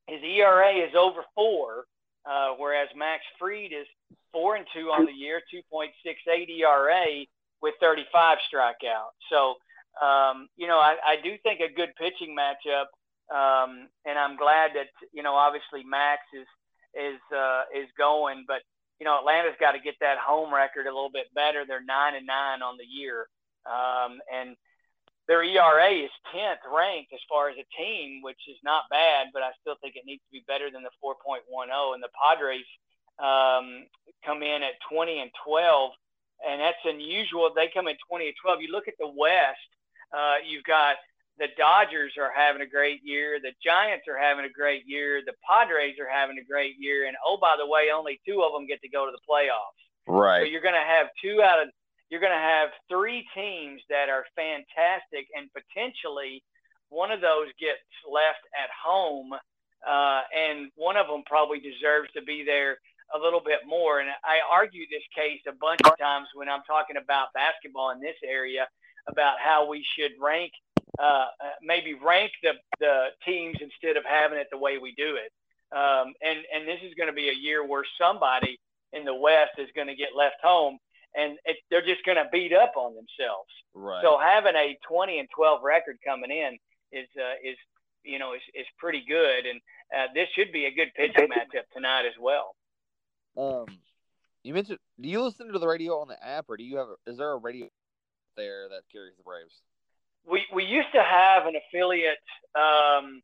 [0.08, 1.86] his ERA is over four,
[2.30, 3.88] uh, whereas Max Fried is
[4.32, 7.26] four and two on the year, 2.68 ERA
[7.62, 9.18] with 35 strikeouts.
[9.32, 9.56] So,
[10.02, 12.88] um, you know, I, I do think a good pitching matchup.
[13.28, 16.48] Um, and I'm glad that, you know, obviously Max is,
[16.96, 18.46] is uh, is going.
[18.48, 18.62] But
[19.00, 21.66] you know, Atlanta's got to get that home record a little bit better.
[21.66, 23.28] They're nine and nine on the year,
[23.66, 24.56] um, and
[25.28, 29.28] their ERA is tenth ranked as far as a team, which is not bad.
[29.34, 31.44] But I still think it needs to be better than the 4.10.
[31.94, 32.66] And the Padres
[33.20, 33.86] um,
[34.26, 35.92] come in at 20 and 12,
[36.48, 37.52] and that's unusual.
[37.54, 38.62] They come in 20 and 12.
[38.62, 39.68] You look at the West.
[40.14, 40.96] Uh, you've got
[41.38, 43.40] the Dodgers are having a great year.
[43.42, 45.22] The Giants are having a great year.
[45.26, 47.08] The Padres are having a great year.
[47.08, 49.78] And oh, by the way, only two of them get to go to the playoffs.
[50.08, 50.42] Right.
[50.42, 51.70] So you're going to have two out of
[52.10, 56.42] you're going to have three teams that are fantastic, and potentially
[56.88, 59.34] one of those gets left at home,
[59.84, 62.80] uh, and one of them probably deserves to be there
[63.14, 64.00] a little bit more.
[64.00, 68.00] And I argue this case a bunch of times when I'm talking about basketball in
[68.00, 68.68] this area
[69.08, 70.52] about how we should rank
[71.00, 71.26] uh,
[71.62, 75.32] maybe rank the, the teams instead of having it the way we do it.
[75.76, 78.60] Um, and, and this is going to be a year where somebody
[78.94, 80.78] in the West is going to get left home
[81.16, 83.52] and it, they're just going to beat up on themselves.
[83.74, 84.02] Right.
[84.02, 86.58] So having a 20 and 12 record coming in
[86.92, 87.58] is, uh, is,
[88.04, 89.46] you know, is, is pretty good.
[89.46, 89.60] And
[89.96, 92.56] uh, this should be a good pitching matchup tonight as well.
[93.38, 93.66] Um,
[94.44, 96.88] you mentioned, do you listen to the radio on the app or do you have,
[97.06, 97.68] is there a radio
[98.38, 99.62] there that carries the Braves?
[100.28, 102.20] we we used to have an affiliate
[102.54, 103.22] um,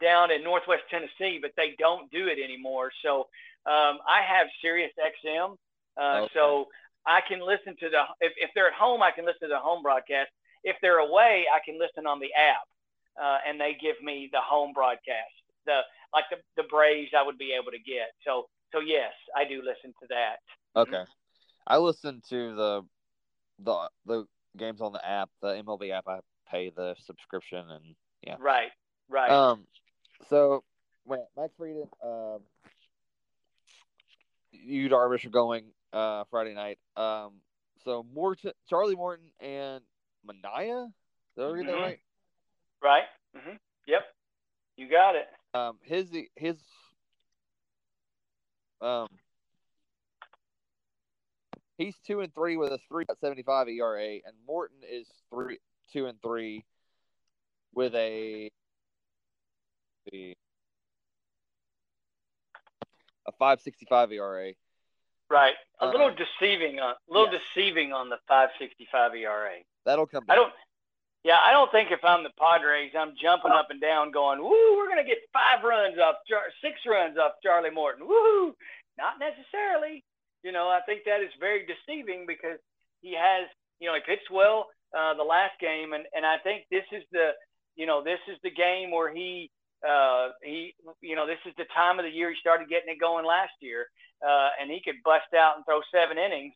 [0.00, 2.90] down in Northwest Tennessee, but they don't do it anymore.
[3.02, 3.28] So
[3.64, 5.56] um, I have Sirius XM.
[5.96, 6.30] Uh, okay.
[6.34, 6.66] So
[7.06, 9.58] I can listen to the if, if they're at home, I can listen to the
[9.58, 10.30] home broadcast.
[10.64, 12.66] If they're away, I can listen on the app,
[13.22, 15.32] uh, and they give me the home broadcast.
[15.64, 15.80] The
[16.12, 18.10] like the the Braves, I would be able to get.
[18.26, 20.36] So so yes, I do listen to that.
[20.74, 21.04] Okay.
[21.68, 22.82] I listen to the
[23.58, 24.26] the the
[24.56, 26.08] games on the app, the MLB app.
[26.08, 28.36] I pay the subscription, and yeah.
[28.38, 28.70] Right.
[29.08, 29.30] Right.
[29.30, 29.66] Um.
[30.28, 30.64] So
[31.04, 32.40] when Max Fried, um,
[34.52, 36.78] Yu Darvish are going uh Friday night.
[36.96, 37.34] Um.
[37.84, 39.82] So Morton, Charlie Morton, and
[40.26, 40.88] Manaea.
[41.36, 41.72] Did I read mm-hmm.
[41.72, 41.98] that right?
[42.82, 43.02] Right.
[43.36, 43.56] Mm-hmm.
[43.86, 44.02] Yep.
[44.76, 45.26] You got it.
[45.54, 45.78] Um.
[45.82, 46.56] His his.
[48.80, 49.08] Um.
[51.78, 55.58] He's two and three with a three seventy five ERA, and Morton is three
[55.92, 56.64] two and three
[57.74, 58.50] with a
[60.12, 60.34] a
[63.38, 64.52] five sixty five ERA.
[65.28, 67.42] Right, a little uh, deceiving on a little yes.
[67.54, 69.56] deceiving on the five sixty five ERA.
[69.84, 70.24] That'll come.
[70.24, 70.34] Back.
[70.34, 70.52] I don't.
[71.24, 74.76] Yeah, I don't think if I'm the Padres, I'm jumping up and down, going, "Woo,
[74.76, 76.16] we're gonna get five runs off,
[76.62, 78.54] six runs off Charlie Morton." Woo!
[78.96, 80.04] Not necessarily.
[80.46, 82.62] You know, I think that is very deceiving because
[83.02, 86.70] he has, you know, he pitched well uh, the last game, and and I think
[86.70, 87.30] this is the,
[87.74, 89.50] you know, this is the game where he
[89.82, 90.72] uh, he,
[91.02, 93.58] you know, this is the time of the year he started getting it going last
[93.58, 93.90] year,
[94.22, 96.54] uh, and he could bust out and throw seven innings.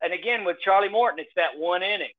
[0.00, 2.16] And again, with Charlie Morton, it's that one inning.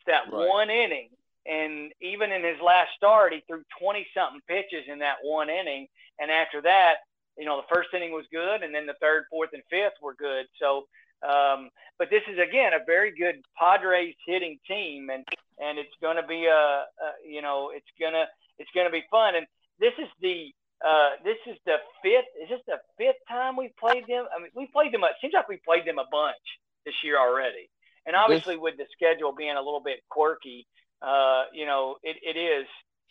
[0.00, 0.48] It's that right.
[0.48, 1.10] one inning.
[1.44, 5.88] And even in his last start, he threw 20 something pitches in that one inning.
[6.18, 7.04] And after that,
[7.38, 10.14] you know, the first inning was good, and then the third, fourth, and fifth were
[10.14, 10.46] good.
[10.60, 10.86] So,
[11.22, 15.24] um, but this is again a very good Padres hitting team, and
[15.58, 18.26] and it's going to be a, a, you know, it's gonna
[18.58, 19.34] it's gonna be fun.
[19.36, 19.46] And
[19.80, 20.52] this is the
[20.84, 22.30] uh, this is the fifth.
[22.42, 24.26] Is this the fifth time we played them?
[24.34, 25.02] I mean, we played them.
[25.04, 26.36] It seems like we played them a bunch
[26.84, 27.68] this year already.
[28.06, 30.66] And obviously, with the schedule being a little bit quirky,
[31.02, 32.66] uh, you know, it, it is.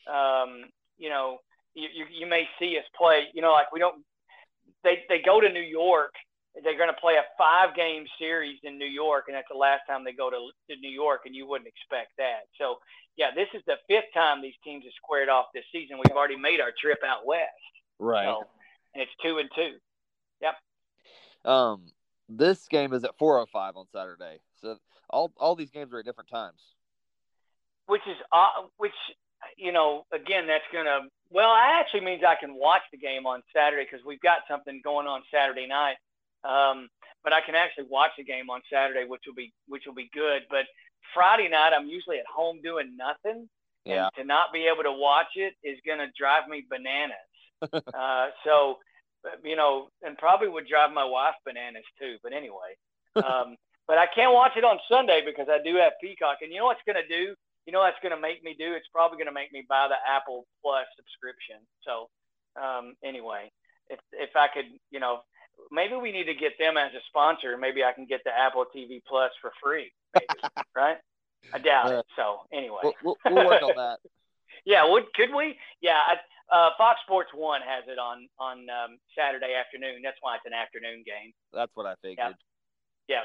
[0.10, 0.66] Um,
[0.98, 1.38] you know,
[1.76, 3.28] you, you, you may see us play.
[3.34, 4.04] You know, like we don't.
[4.84, 6.14] They they go to New York.
[6.64, 9.82] They're going to play a five game series in New York, and that's the last
[9.88, 12.50] time they go to, to New York, and you wouldn't expect that.
[12.58, 12.78] So
[13.16, 15.98] yeah, this is the fifth time these teams have squared off this season.
[15.98, 17.52] We've already made our trip out west.
[18.00, 18.26] Right.
[18.26, 18.44] So,
[18.94, 19.78] and it's two and two.
[20.42, 21.52] Yep.
[21.52, 21.86] Um,
[22.30, 24.40] this game is at four oh five on Saturday.
[24.62, 24.78] So
[25.10, 26.62] all all these games are at different times.
[27.88, 28.92] Which is uh, which
[29.58, 33.42] you know again that's gonna well it actually means I can watch the game on
[33.56, 35.98] Saturday because we've got something going on Saturday night.
[36.44, 36.90] Um,
[37.24, 40.10] but I can actually watch the game on Saturday, which will be which will be
[40.14, 40.44] good.
[40.50, 40.66] But
[41.14, 43.50] Friday night, I'm usually at home doing nothing.
[43.86, 44.06] Yeah.
[44.06, 47.16] And to not be able to watch it is going to drive me bananas.
[47.94, 48.78] uh, so,
[49.44, 52.18] you know, and probably would drive my wife bananas too.
[52.22, 52.76] But anyway,
[53.16, 53.56] um,
[53.88, 56.38] but I can't watch it on Sunday because I do have Peacock.
[56.42, 57.34] And you know what's going to do?
[57.68, 58.74] You know that's going to make me do?
[58.74, 61.60] It's probably going to make me buy the Apple Plus subscription.
[61.84, 62.08] So,
[62.56, 63.52] um, anyway,
[63.90, 65.20] if if I could, you know,
[65.70, 67.58] maybe we need to get them as a sponsor.
[67.58, 69.92] Maybe I can get the Apple TV Plus for free.
[70.16, 70.28] Maybe,
[70.76, 70.98] right?
[71.54, 72.06] I doubt it.
[72.16, 73.98] So anyway, we'll, we'll, work on that.
[74.66, 75.58] yeah, would could we?
[75.82, 80.02] Yeah, I, uh, Fox Sports One has it on on um, Saturday afternoon.
[80.04, 81.34] That's why it's an afternoon game.
[81.54, 82.36] That's what I figured.
[83.08, 83.24] Yeah.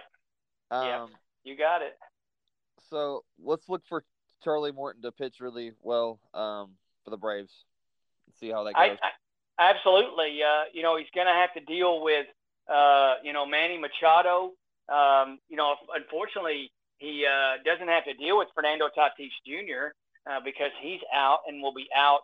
[0.72, 0.76] Yeah.
[0.76, 1.06] Um, yeah.
[1.44, 1.96] You got it.
[2.90, 4.04] So let's look for
[4.42, 6.70] Charlie Morton to pitch really well um,
[7.04, 7.52] for the Braves.
[8.40, 8.98] See how that goes.
[9.02, 9.10] I,
[9.58, 10.40] Absolutely.
[10.42, 12.26] Uh, you know, he's going to have to deal with,
[12.72, 14.52] uh, you know, Manny Machado.
[14.88, 19.94] Um, you know, unfortunately, he uh, doesn't have to deal with Fernando Tatis Jr.
[20.28, 22.20] Uh, because he's out and will be out.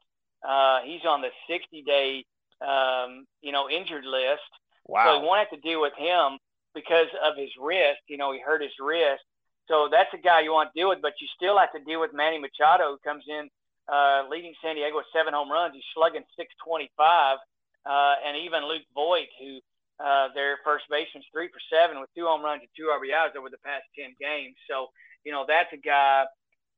[0.46, 2.24] Uh, he's on the 60 day,
[2.60, 4.42] um, you know, injured list.
[4.86, 5.04] Wow.
[5.04, 6.38] So he won't have to deal with him
[6.74, 8.00] because of his wrist.
[8.08, 9.22] You know, he hurt his wrist.
[9.68, 12.00] So that's a guy you want to deal with, but you still have to deal
[12.00, 13.48] with Manny Machado, who comes in
[13.88, 15.74] uh, leading San Diego with seven home runs.
[15.74, 17.38] He's slugging 625.
[17.86, 19.60] Uh, and even Luke Voit, who
[20.00, 23.50] uh, their first baseman's three for seven with two home runs and two RBIs over
[23.50, 24.56] the past 10 games.
[24.68, 24.88] So,
[25.24, 26.24] you know, that's a guy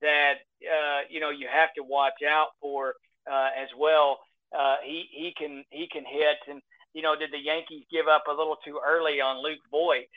[0.02, 2.94] that, uh, you know, you have to watch out for
[3.30, 4.18] uh, as well.
[4.56, 6.38] Uh, he, he can, he can hit.
[6.48, 6.62] And,
[6.94, 10.08] you know, did the Yankees give up a little too early on Luke Voit?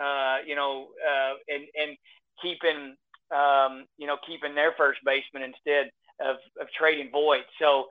[0.00, 1.96] Uh, you know, uh, and, and
[2.42, 2.96] keeping,
[3.34, 7.44] um, you know, keeping their first baseman instead of, of trading Voit.
[7.58, 7.86] So,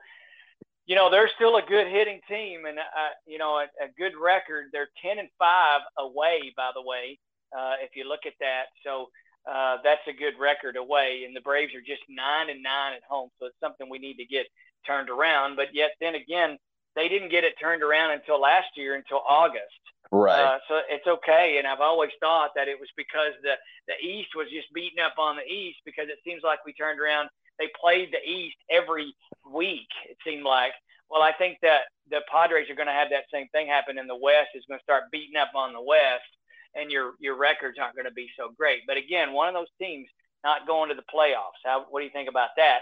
[0.86, 4.12] you know, they're still a good hitting team and, uh, you know, a, a, good
[4.20, 4.66] record.
[4.72, 7.18] They're 10 and 5 away, by the way,
[7.56, 8.64] uh, if you look at that.
[8.84, 9.08] So
[9.50, 11.22] uh, that's a good record away.
[11.26, 13.30] And the Braves are just 9 and 9 at home.
[13.38, 14.46] So it's something we need to get
[14.86, 15.56] turned around.
[15.56, 16.58] But yet, then again,
[17.00, 19.80] they didn't get it turned around until last year, until August.
[20.12, 20.38] Right.
[20.38, 21.56] Uh, so it's okay.
[21.56, 23.54] And I've always thought that it was because the,
[23.88, 27.00] the East was just beating up on the East because it seems like we turned
[27.00, 27.30] around.
[27.58, 29.14] They played the East every
[29.48, 30.72] week, it seemed like.
[31.08, 34.06] Well, I think that the Padres are going to have that same thing happen in
[34.06, 34.50] the West.
[34.54, 36.30] Is going to start beating up on the West,
[36.74, 38.82] and your your records aren't going to be so great.
[38.86, 40.06] But again, one of those teams
[40.44, 41.60] not going to the playoffs.
[41.64, 42.80] How, what do you think about that?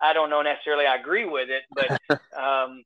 [0.00, 0.86] I don't know necessarily.
[0.86, 2.84] I agree with it, but um,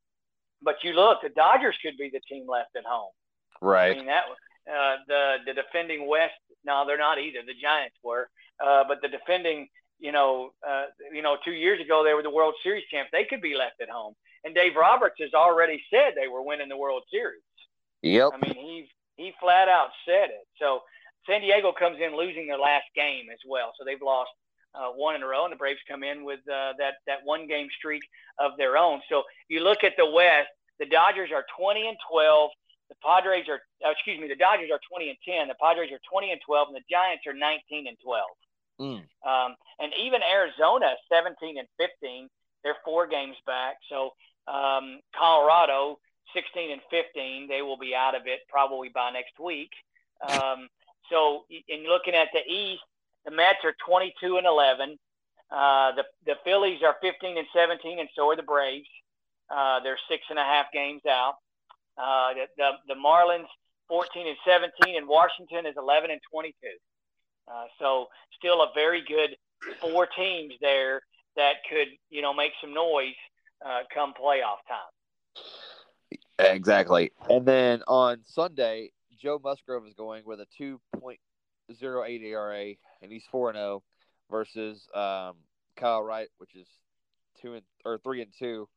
[0.65, 3.11] but you look, the Dodgers could be the team left at home.
[3.61, 3.93] Right.
[3.93, 4.25] I mean that
[4.71, 6.35] uh, the the defending West.
[6.65, 7.41] No, they're not either.
[7.47, 8.29] The Giants were,
[8.65, 12.31] uh, but the defending, you know, uh, you know, two years ago they were the
[12.31, 13.11] World Series champs.
[13.12, 14.15] They could be left at home.
[14.45, 17.43] And Dave Roberts has already said they were winning the World Series.
[18.03, 18.31] Yep.
[18.35, 20.47] I mean, he he flat out said it.
[20.59, 20.81] So
[21.29, 23.73] San Diego comes in losing their last game as well.
[23.79, 24.31] So they've lost
[24.75, 27.47] uh, one in a row, and the Braves come in with uh, that that one
[27.47, 28.03] game streak
[28.39, 29.01] of their own.
[29.09, 30.49] So you look at the West,
[30.79, 32.51] the Dodgers are 20 and 12.
[32.89, 35.49] The Padres are, uh, excuse me, the Dodgers are 20 and 10.
[35.49, 38.25] The Padres are 20 and 12, and the Giants are 19 and 12.
[38.81, 39.03] Mm.
[39.25, 42.29] Um, and even Arizona, 17 and 15,
[42.62, 43.77] they're four games back.
[43.89, 44.11] So
[44.49, 45.99] um, Colorado,
[46.35, 49.70] 16 and 15, they will be out of it probably by next week.
[50.29, 50.68] Um,
[51.11, 52.83] so, in looking at the East,
[53.25, 54.99] the Mets are 22 and 11.
[55.51, 58.89] Uh, the the Phillies are 15 and 17, and so are the Braves.
[59.51, 61.35] Uh, they're six and a half games out.
[61.97, 63.47] Uh, the, the the Marlins
[63.89, 66.55] 14 and 17, and Washington is 11 and 22.
[67.47, 68.07] Uh, so
[68.37, 69.37] still a very good
[69.81, 71.03] four teams there
[71.37, 73.14] that could you know make some noise
[73.64, 75.45] uh, come playoff time.
[76.39, 77.12] Exactly.
[77.29, 80.47] And then on Sunday, Joe Musgrove is going with a
[81.71, 83.83] 2.08 ERA, and he's 4 and 0
[84.31, 85.35] versus um,
[85.77, 86.67] Kyle Wright, which is
[87.41, 88.69] two and or three and two,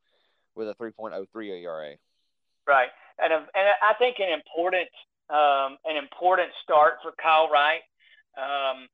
[0.56, 1.94] with a 3.03 ERA.
[2.68, 4.90] Right, and and I think an important
[5.30, 7.82] um, an important start for Kyle Wright
[8.38, 8.88] um,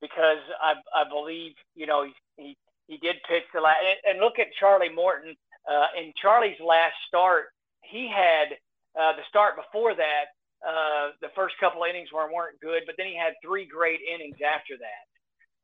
[0.00, 4.38] because I I believe you know he he did pitch the last and, and look
[4.38, 5.34] at Charlie Morton
[5.70, 7.46] uh, in Charlie's last start
[7.84, 8.56] he had
[8.98, 10.34] uh, the start before that
[10.66, 14.36] uh, the first couple innings were, weren't good, but then he had three great innings
[14.40, 15.04] after that.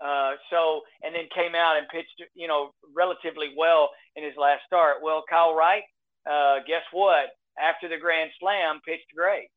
[0.00, 4.62] Uh, so, and then came out and pitched, you know, relatively well in his last
[4.66, 4.98] start.
[5.02, 5.84] Well, Kyle Wright,
[6.24, 7.28] uh, guess what?
[7.60, 9.48] After the Grand Slam, pitched great.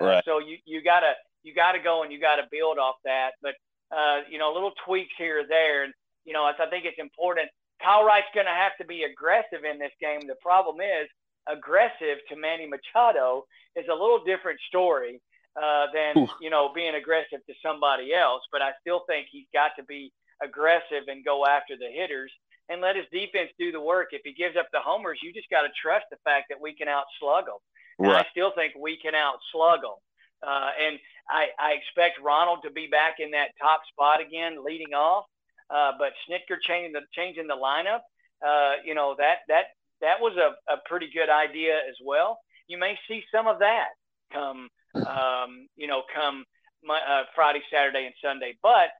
[0.00, 0.24] Uh, right.
[0.24, 1.12] So you you gotta
[1.44, 3.32] you gotta go and you gotta build off that.
[3.42, 3.54] But
[3.94, 5.92] uh, you know, a little tweaks here or there, and
[6.24, 7.48] you know, I think it's important.
[7.82, 10.22] Kyle Wright's going to have to be aggressive in this game.
[10.26, 11.10] The problem is
[11.48, 13.44] aggressive to Manny Machado
[13.76, 15.20] is a little different story
[15.60, 16.30] uh, than Oof.
[16.40, 18.42] you know being aggressive to somebody else.
[18.50, 20.12] But I still think he's got to be
[20.42, 22.32] aggressive and go after the hitters
[22.68, 24.08] and let his defense do the work.
[24.12, 26.74] If he gives up the homers, you just got to trust the fact that we
[26.74, 27.60] can outslug them.
[27.98, 28.24] And right.
[28.24, 29.98] I still think we can outslug them.
[30.42, 30.98] Uh, and
[31.30, 35.26] I, I expect Ronald to be back in that top spot again, leading off.
[35.70, 38.00] Uh, but Snitker changing the changing the lineup,
[38.46, 39.66] uh, you know that that
[40.02, 42.38] that was a, a pretty good idea as well.
[42.68, 43.94] You may see some of that
[44.32, 46.44] come, um, you know, come
[46.88, 48.54] uh, Friday, Saturday, and Sunday.
[48.62, 48.90] But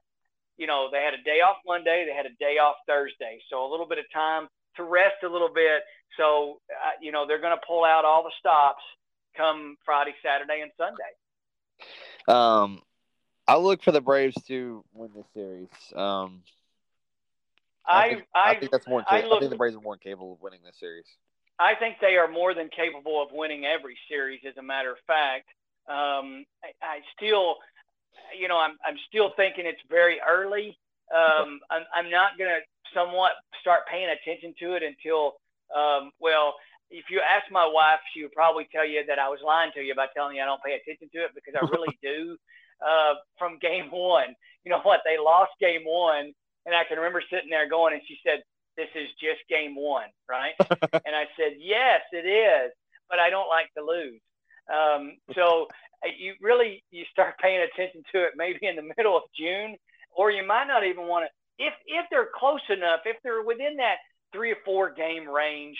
[0.57, 3.67] you know, they had a day off Monday, they had a day off Thursday, so
[3.67, 4.47] a little bit of time
[4.77, 5.81] to rest a little bit.
[6.17, 8.83] So uh, you know, they're going to pull out all the stops
[9.35, 11.13] come Friday, Saturday, and Sunday.
[12.27, 12.81] Um,
[13.47, 15.69] I look for the Braves to win this series.
[15.95, 16.43] Um,
[17.87, 19.03] I, think, I, I think that's more.
[19.07, 21.05] I, look, I think the Braves are more capable of winning this series.
[21.59, 24.41] I think they are more than capable of winning every series.
[24.47, 25.47] As a matter of fact,
[25.87, 27.57] um, I, I, still,
[28.39, 30.77] you know, I'm I'm still thinking it's very early.
[31.13, 32.61] Um, I'm I'm not going to
[32.93, 33.31] somewhat
[33.61, 35.33] start paying attention to it until,
[35.75, 36.55] um, well,
[36.89, 39.81] if you ask my wife, she would probably tell you that I was lying to
[39.81, 42.37] you by telling you I don't pay attention to it because I really do.
[42.83, 45.01] Uh, from game one, you know what?
[45.05, 46.33] They lost game one
[46.65, 48.43] and I can remember sitting there going, and she said,
[48.77, 50.53] This is just game one, right?
[50.59, 52.71] and I said, Yes, it is,
[53.09, 54.21] but I don't like to lose.
[54.71, 55.67] Um, so
[56.03, 59.75] uh, you really you start paying attention to it maybe in the middle of June,
[60.15, 61.29] or you might not even want to.
[61.63, 63.97] If if they're close enough, if they're within that
[64.33, 65.77] three or four game range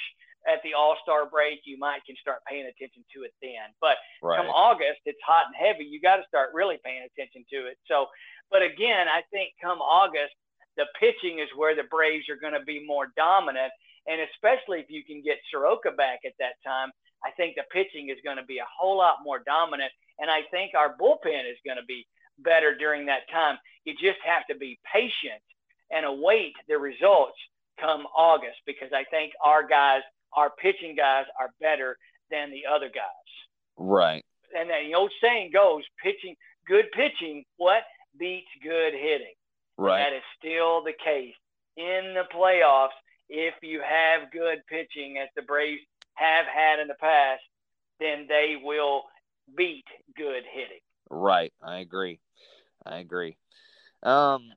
[0.48, 3.72] at the All Star break, you might can start paying attention to it then.
[3.80, 4.38] But right.
[4.38, 5.86] come August, it's hot and heavy.
[5.86, 7.78] You got to start really paying attention to it.
[7.88, 8.08] So,
[8.52, 10.36] but again, I think come August,
[10.78, 13.72] the pitching is where the Braves are going to be more dominant.
[14.08, 16.92] And especially if you can get Soroka back at that time,
[17.24, 19.92] I think the pitching is going to be a whole lot more dominant.
[20.20, 22.06] And I think our bullpen is going to be
[22.40, 23.58] better during that time.
[23.86, 25.42] You just have to be patient
[25.92, 27.38] and await the results
[27.80, 30.02] come August because I think our guys,
[30.36, 31.98] our pitching guys, are better
[32.30, 33.30] than the other guys.
[33.78, 34.26] Right.
[34.58, 36.36] And then the old saying goes, pitching
[36.68, 37.84] good pitching, what
[38.18, 39.34] beats good hitting.
[39.78, 40.00] Right.
[40.00, 41.34] That is still the case
[41.78, 42.90] in the playoffs.
[43.30, 45.82] If you have good pitching, as the Braves
[46.16, 47.42] have had in the past,
[48.00, 49.04] then they will
[49.56, 50.82] beat good hitting.
[51.10, 51.54] Right.
[51.62, 52.20] I agree.
[52.86, 53.38] I agree.
[54.04, 54.52] Um,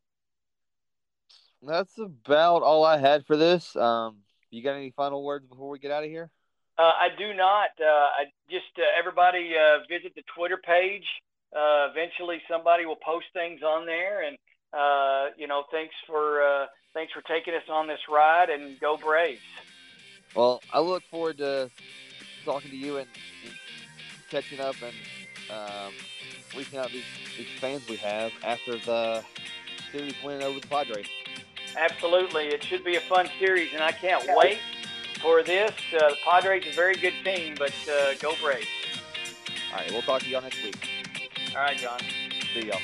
[1.63, 3.75] that's about all I had for this.
[3.77, 4.19] Um,
[4.51, 6.31] you got any final words before we get out of here?
[6.79, 7.71] Uh, I do not.
[7.81, 11.07] Uh, I just uh, everybody uh, visit the Twitter page.
[11.55, 14.37] Uh, eventually, somebody will post things on there, and
[14.73, 19.41] uh, you know, thanks for thanks for taking us on this ride, and go Braves.
[20.35, 21.71] Well, I look forward to
[22.45, 23.09] talking to you and,
[24.31, 24.95] catching up and
[25.51, 25.93] um,
[26.57, 27.05] reaching out to these,
[27.39, 29.23] these fans we have after the
[29.93, 31.07] series win over the Padres.
[31.77, 32.47] Absolutely.
[32.47, 34.59] It should be a fun series, and I can't wait
[35.21, 35.73] for this.
[35.95, 38.67] Uh, the Padres is a very good team, but uh, go Braves.
[39.73, 40.89] All right, we'll talk to y'all next week.
[41.55, 42.01] All right, John.
[42.55, 42.81] See y'all.